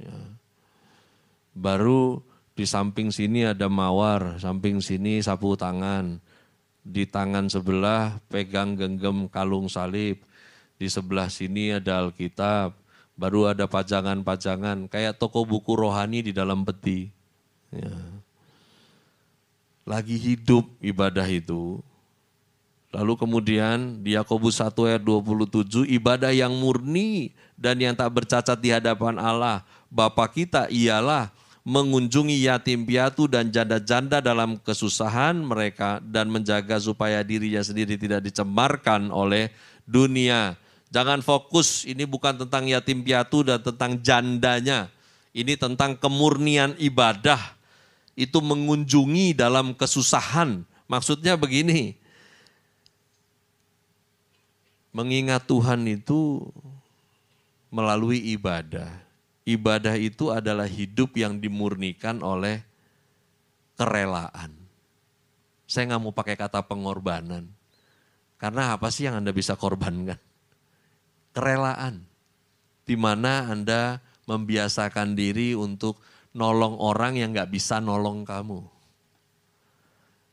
Ya. 0.00 0.16
Baru 1.52 2.24
di 2.56 2.64
samping 2.64 3.12
sini 3.12 3.44
ada 3.44 3.68
mawar, 3.68 4.40
samping 4.40 4.80
sini 4.80 5.20
sapu 5.20 5.58
tangan. 5.60 6.16
Di 6.84 7.08
tangan 7.08 7.48
sebelah 7.48 8.20
pegang 8.28 8.76
genggam 8.76 9.28
kalung 9.28 9.68
salib. 9.72 10.20
Di 10.76 10.88
sebelah 10.88 11.32
sini 11.32 11.76
ada 11.76 12.04
Alkitab. 12.04 12.83
Baru 13.14 13.46
ada 13.46 13.70
pajangan-pajangan, 13.70 14.90
kayak 14.90 15.16
toko 15.22 15.46
buku 15.46 15.78
rohani 15.78 16.26
di 16.26 16.32
dalam 16.34 16.66
peti. 16.66 17.10
Ya. 17.70 17.94
Lagi 19.86 20.18
hidup 20.18 20.66
ibadah 20.82 21.28
itu, 21.30 21.78
Lalu 22.94 23.18
kemudian 23.18 24.06
di 24.06 24.14
Yakobus 24.14 24.62
1 24.62 24.70
ayat 24.86 25.02
27 25.02 25.82
ibadah 25.98 26.30
yang 26.30 26.54
murni 26.54 27.34
dan 27.58 27.74
yang 27.82 27.90
tak 27.90 28.06
bercacat 28.14 28.54
di 28.54 28.70
hadapan 28.70 29.18
Allah 29.18 29.66
Bapa 29.90 30.30
kita 30.30 30.70
ialah 30.70 31.34
mengunjungi 31.66 32.44
yatim 32.46 32.86
piatu 32.86 33.26
dan 33.26 33.50
janda-janda 33.50 34.22
dalam 34.22 34.60
kesusahan 34.62 35.34
mereka 35.42 35.98
dan 36.06 36.30
menjaga 36.30 36.78
supaya 36.78 37.24
dirinya 37.26 37.64
sendiri 37.64 37.98
tidak 37.98 38.22
dicemarkan 38.26 39.10
oleh 39.10 39.50
dunia. 39.82 40.54
Jangan 40.94 41.26
fokus 41.26 41.82
ini 41.82 42.06
bukan 42.06 42.46
tentang 42.46 42.70
yatim 42.70 43.02
piatu 43.02 43.42
dan 43.42 43.58
tentang 43.58 43.98
jandanya. 43.98 44.86
Ini 45.34 45.58
tentang 45.58 45.98
kemurnian 45.98 46.78
ibadah. 46.78 47.58
Itu 48.14 48.38
mengunjungi 48.38 49.34
dalam 49.34 49.74
kesusahan. 49.74 50.62
Maksudnya 50.86 51.34
begini, 51.34 51.98
Mengingat 54.94 55.50
Tuhan 55.50 55.82
itu 55.90 56.46
melalui 57.74 58.22
ibadah. 58.30 58.94
Ibadah 59.42 59.98
itu 59.98 60.30
adalah 60.30 60.70
hidup 60.70 61.18
yang 61.18 61.42
dimurnikan 61.42 62.22
oleh 62.22 62.62
kerelaan. 63.74 64.54
Saya 65.66 65.90
nggak 65.90 65.98
mau 66.06 66.14
pakai 66.14 66.38
kata 66.38 66.62
pengorbanan. 66.62 67.50
Karena 68.38 68.78
apa 68.78 68.86
sih 68.94 69.10
yang 69.10 69.18
Anda 69.18 69.34
bisa 69.34 69.58
korbankan? 69.58 70.33
Kerelaan. 71.34 72.06
Di 72.86 72.94
mana 72.94 73.50
Anda 73.50 73.98
membiasakan 74.24 75.18
diri 75.18 75.52
untuk 75.52 76.00
nolong 76.32 76.78
orang 76.78 77.18
yang 77.18 77.34
nggak 77.34 77.50
bisa 77.50 77.78
nolong 77.82 78.22
kamu. 78.22 78.62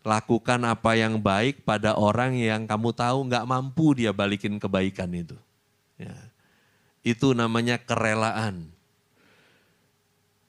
Lakukan 0.01 0.65
apa 0.65 0.97
yang 0.97 1.21
baik 1.21 1.61
pada 1.61 1.93
orang 1.93 2.33
yang 2.33 2.65
kamu 2.65 2.89
tahu 2.89 3.29
nggak 3.29 3.45
mampu 3.45 3.93
dia 3.93 4.09
balikin 4.09 4.57
kebaikan 4.57 5.13
itu. 5.13 5.37
Ya. 6.01 6.13
Itu 7.05 7.37
namanya 7.37 7.77
kerelaan. 7.77 8.69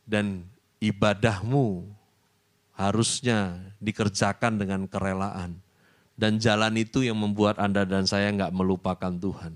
Dan 0.09 0.49
ibadahmu 0.81 1.85
harusnya 2.73 3.61
dikerjakan 3.77 4.57
dengan 4.57 4.89
kerelaan. 4.89 5.61
Dan 6.17 6.41
jalan 6.41 6.77
itu 6.81 7.05
yang 7.05 7.21
membuat 7.21 7.61
Anda 7.61 7.85
dan 7.85 8.09
saya 8.09 8.33
nggak 8.33 8.53
melupakan 8.57 9.13
Tuhan. 9.13 9.53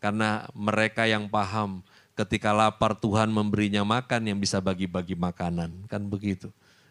Karena 0.00 0.48
mereka 0.56 1.04
yang 1.04 1.28
paham 1.28 1.84
ketika 2.16 2.50
lapar 2.56 2.96
Tuhan 2.96 3.28
memberinya 3.28 3.84
makan 3.84 4.32
yang 4.32 4.38
bisa 4.40 4.58
bagi-bagi 4.58 5.14
makanan. 5.14 5.86
Kan 5.86 6.08
begitu. 6.08 6.48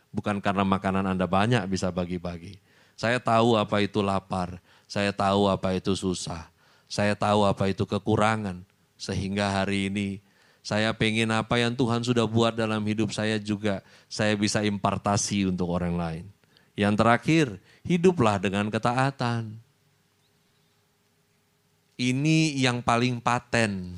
Bukan 0.10 0.42
karena 0.42 0.66
makanan 0.66 1.06
Anda 1.06 1.30
banyak 1.30 1.66
bisa 1.70 1.94
bagi-bagi. 1.94 2.58
Saya 2.98 3.22
tahu 3.22 3.56
apa 3.56 3.80
itu 3.80 4.04
lapar, 4.04 4.60
saya 4.90 5.14
tahu 5.16 5.48
apa 5.48 5.72
itu 5.72 5.96
susah, 5.96 6.52
saya 6.90 7.16
tahu 7.16 7.48
apa 7.48 7.70
itu 7.72 7.86
kekurangan. 7.86 8.66
Sehingga 9.00 9.48
hari 9.48 9.88
ini 9.88 10.20
saya 10.60 10.92
pengen 10.92 11.32
apa 11.32 11.56
yang 11.56 11.72
Tuhan 11.72 12.04
sudah 12.04 12.28
buat 12.28 12.52
dalam 12.52 12.84
hidup 12.84 13.16
saya 13.16 13.40
juga 13.40 13.80
saya 14.12 14.36
bisa 14.36 14.60
impartasi 14.66 15.48
untuk 15.48 15.72
orang 15.72 15.96
lain. 15.96 16.26
Yang 16.76 16.94
terakhir, 17.00 17.46
hiduplah 17.88 18.36
dengan 18.42 18.68
ketaatan. 18.68 19.56
Ini 22.00 22.56
yang 22.56 22.80
paling 22.80 23.20
paten 23.20 23.92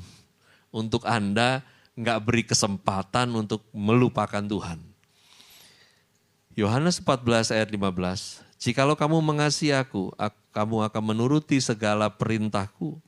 untuk 0.74 1.06
Anda 1.06 1.62
nggak 1.94 2.18
beri 2.26 2.42
kesempatan 2.42 3.30
untuk 3.30 3.62
melupakan 3.70 4.42
Tuhan. 4.42 4.82
Yohanes 6.58 6.98
14 6.98 7.54
ayat 7.54 7.70
15, 7.70 8.42
Jikalau 8.58 8.98
kamu 8.98 9.22
mengasihi 9.22 9.70
aku, 9.70 10.10
kamu 10.52 10.84
akan 10.90 11.02
menuruti 11.14 11.62
segala 11.62 12.12
perintahku. 12.12 12.98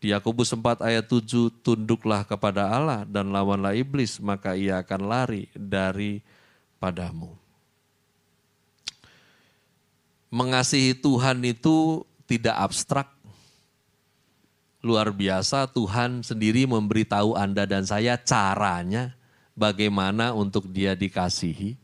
Di 0.00 0.16
Yakobus 0.16 0.48
4 0.56 0.80
ayat 0.80 1.04
7, 1.04 1.52
tunduklah 1.60 2.24
kepada 2.24 2.64
Allah 2.72 3.04
dan 3.04 3.28
lawanlah 3.28 3.76
iblis, 3.76 4.16
maka 4.16 4.56
ia 4.56 4.80
akan 4.80 5.00
lari 5.04 5.52
dari 5.52 6.24
padamu. 6.80 7.36
Mengasihi 10.32 10.96
Tuhan 10.96 11.44
itu 11.44 12.06
tidak 12.24 12.56
abstrak. 12.56 13.19
Luar 14.80 15.12
biasa 15.12 15.68
Tuhan 15.68 16.24
sendiri 16.24 16.64
memberitahu 16.64 17.36
Anda 17.36 17.68
dan 17.68 17.84
saya 17.84 18.16
caranya 18.16 19.12
bagaimana 19.52 20.32
untuk 20.32 20.72
dia 20.72 20.96
dikasihi 20.96 21.76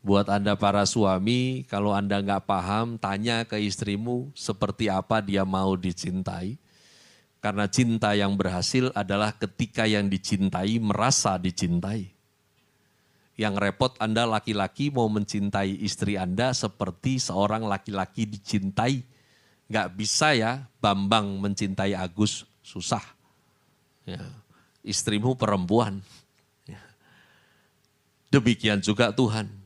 Buat 0.00 0.32
Anda 0.32 0.56
para 0.56 0.88
suami, 0.88 1.68
kalau 1.68 1.92
Anda 1.92 2.24
nggak 2.24 2.48
paham, 2.48 2.96
tanya 2.96 3.44
ke 3.44 3.60
istrimu 3.60 4.32
seperti 4.32 4.88
apa 4.88 5.20
dia 5.20 5.44
mau 5.44 5.76
dicintai. 5.76 6.56
Karena 7.44 7.68
cinta 7.68 8.16
yang 8.16 8.32
berhasil 8.32 8.88
adalah 8.96 9.36
ketika 9.36 9.84
yang 9.84 10.08
dicintai 10.08 10.80
merasa 10.80 11.36
dicintai. 11.36 12.16
Yang 13.36 13.54
repot 13.60 13.92
Anda 14.00 14.24
laki-laki 14.24 14.88
mau 14.88 15.08
mencintai 15.08 15.84
istri 15.84 16.16
Anda 16.16 16.56
seperti 16.56 17.20
seorang 17.20 17.68
laki-laki 17.68 18.24
dicintai. 18.24 19.04
Nggak 19.70 19.88
bisa 19.94 20.34
ya 20.34 20.66
Bambang 20.82 21.38
mencintai 21.38 21.94
Agus, 21.94 22.42
susah. 22.60 23.02
Ya. 24.02 24.20
Istrimu 24.82 25.38
perempuan. 25.38 26.02
Ya. 26.66 26.82
Demikian 28.34 28.82
juga 28.82 29.14
Tuhan 29.14 29.60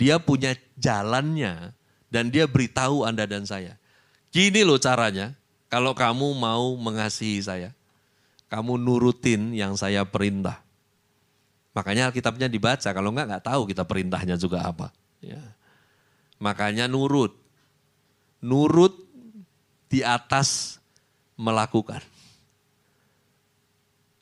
dia 0.00 0.16
punya 0.16 0.56
jalannya 0.80 1.76
dan 2.08 2.32
dia 2.32 2.48
beritahu 2.48 3.04
Anda 3.04 3.28
dan 3.28 3.44
saya. 3.44 3.76
Gini 4.32 4.64
loh 4.64 4.80
caranya, 4.80 5.36
kalau 5.68 5.92
kamu 5.92 6.32
mau 6.40 6.72
mengasihi 6.80 7.44
saya, 7.44 7.76
kamu 8.48 8.80
nurutin 8.80 9.52
yang 9.52 9.76
saya 9.76 10.08
perintah. 10.08 10.64
Makanya 11.76 12.08
Alkitabnya 12.08 12.48
dibaca, 12.48 12.88
kalau 12.88 13.12
enggak 13.12 13.28
enggak 13.28 13.44
tahu 13.44 13.68
kita 13.68 13.84
perintahnya 13.84 14.40
juga 14.40 14.64
apa. 14.64 14.88
Ya. 15.20 15.38
Makanya 16.40 16.88
nurut. 16.88 17.36
Nurut 18.40 18.96
di 19.90 20.06
atas 20.06 20.78
melakukan. 21.34 22.00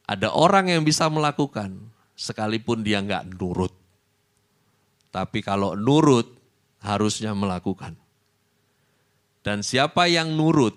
Ada 0.09 0.33
orang 0.33 0.72
yang 0.72 0.83
bisa 0.88 1.04
melakukan 1.12 1.76
sekalipun 2.16 2.81
dia 2.81 3.04
enggak 3.04 3.28
nurut. 3.28 3.70
Tapi 5.12 5.44
kalau 5.44 5.76
nurut, 5.76 6.26
harusnya 6.81 7.37
melakukan. 7.37 7.92
Dan 9.44 9.61
siapa 9.61 10.09
yang 10.09 10.33
nurut, 10.33 10.74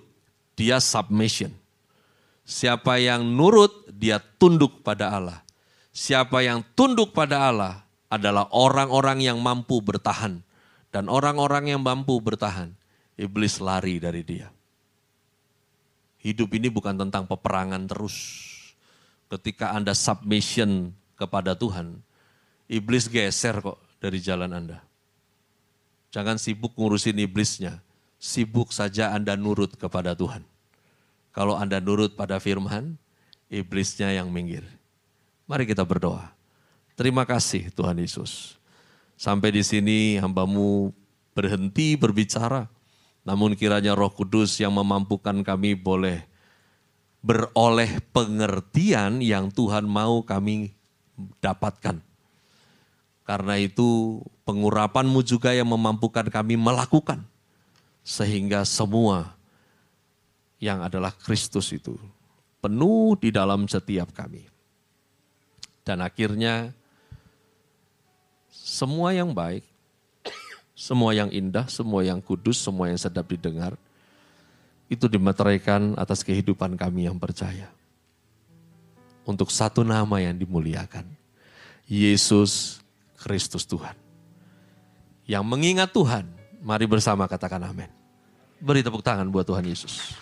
dia 0.60 0.84
submission. 0.84 1.56
Siapa 2.44 3.00
yang 3.00 3.24
nurut, 3.24 3.88
dia 3.88 4.20
tunduk 4.20 4.84
pada 4.84 5.16
Allah. 5.16 5.40
Siapa 5.96 6.44
yang 6.44 6.64
tunduk 6.76 7.16
pada 7.16 7.48
Allah 7.52 7.84
adalah 8.12 8.52
orang-orang 8.52 9.24
yang 9.24 9.40
mampu 9.40 9.80
bertahan. 9.80 10.44
Dan 10.92 11.08
orang-orang 11.08 11.72
yang 11.72 11.80
mampu 11.80 12.20
bertahan, 12.20 12.76
iblis 13.16 13.64
lari 13.64 13.96
dari 13.96 14.28
dia. 14.28 14.52
Hidup 16.22 16.54
ini 16.54 16.70
bukan 16.70 16.94
tentang 16.94 17.26
peperangan 17.26 17.90
terus. 17.90 18.16
Ketika 19.26 19.74
Anda 19.74 19.98
submission 19.98 20.94
kepada 21.18 21.58
Tuhan, 21.58 21.98
iblis 22.70 23.10
geser 23.10 23.58
kok 23.58 23.82
dari 23.98 24.22
jalan 24.22 24.54
Anda. 24.54 24.80
Jangan 26.14 26.38
sibuk 26.38 26.78
ngurusin 26.78 27.18
iblisnya, 27.24 27.82
sibuk 28.22 28.70
saja 28.70 29.16
Anda 29.16 29.34
nurut 29.34 29.74
kepada 29.80 30.14
Tuhan. 30.14 30.44
Kalau 31.32 31.56
Anda 31.56 31.80
nurut 31.80 32.14
pada 32.20 32.38
firman, 32.38 33.00
iblisnya 33.48 34.12
yang 34.12 34.28
minggir. 34.30 34.68
Mari 35.48 35.66
kita 35.66 35.82
berdoa. 35.88 36.32
Terima 36.94 37.24
kasih 37.24 37.72
Tuhan 37.72 37.98
Yesus. 37.98 38.60
Sampai 39.16 39.56
di 39.56 39.64
sini 39.64 40.20
hambamu 40.20 40.92
berhenti 41.32 41.96
berbicara. 41.96 42.68
Namun 43.22 43.54
kiranya 43.54 43.94
roh 43.94 44.10
kudus 44.10 44.58
yang 44.58 44.74
memampukan 44.74 45.46
kami 45.46 45.78
boleh 45.78 46.26
beroleh 47.22 48.02
pengertian 48.10 49.22
yang 49.22 49.54
Tuhan 49.54 49.86
mau 49.86 50.26
kami 50.26 50.74
dapatkan 51.38 52.02
karena 53.32 53.56
itu 53.56 54.20
pengurapanmu 54.44 55.24
juga 55.24 55.56
yang 55.56 55.72
memampukan 55.72 56.28
kami 56.28 56.60
melakukan. 56.60 57.24
Sehingga 58.04 58.68
semua 58.68 59.40
yang 60.60 60.84
adalah 60.84 61.16
Kristus 61.16 61.72
itu 61.72 61.96
penuh 62.60 63.16
di 63.16 63.32
dalam 63.32 63.72
setiap 63.72 64.12
kami. 64.12 64.52
Dan 65.88 66.04
akhirnya 66.04 66.76
semua 68.52 69.16
yang 69.16 69.32
baik, 69.32 69.64
semua 70.82 71.14
yang 71.14 71.30
indah, 71.30 71.70
semua 71.70 72.02
yang 72.02 72.18
kudus, 72.18 72.58
semua 72.58 72.90
yang 72.90 72.98
sedap 72.98 73.30
didengar, 73.30 73.78
itu 74.90 75.06
dimeteraikan 75.06 75.94
atas 75.94 76.26
kehidupan 76.26 76.74
kami 76.74 77.06
yang 77.06 77.22
percaya. 77.22 77.70
Untuk 79.22 79.54
satu 79.54 79.86
nama 79.86 80.18
yang 80.18 80.34
dimuliakan. 80.34 81.06
Yesus 81.86 82.82
Kristus 83.14 83.70
Tuhan. 83.70 83.94
Yang 85.30 85.46
mengingat 85.46 85.94
Tuhan, 85.94 86.26
mari 86.66 86.90
bersama 86.90 87.30
katakan 87.30 87.62
amin. 87.62 87.92
Beri 88.58 88.82
tepuk 88.82 89.06
tangan 89.06 89.30
buat 89.30 89.46
Tuhan 89.46 89.70
Yesus. 89.70 90.18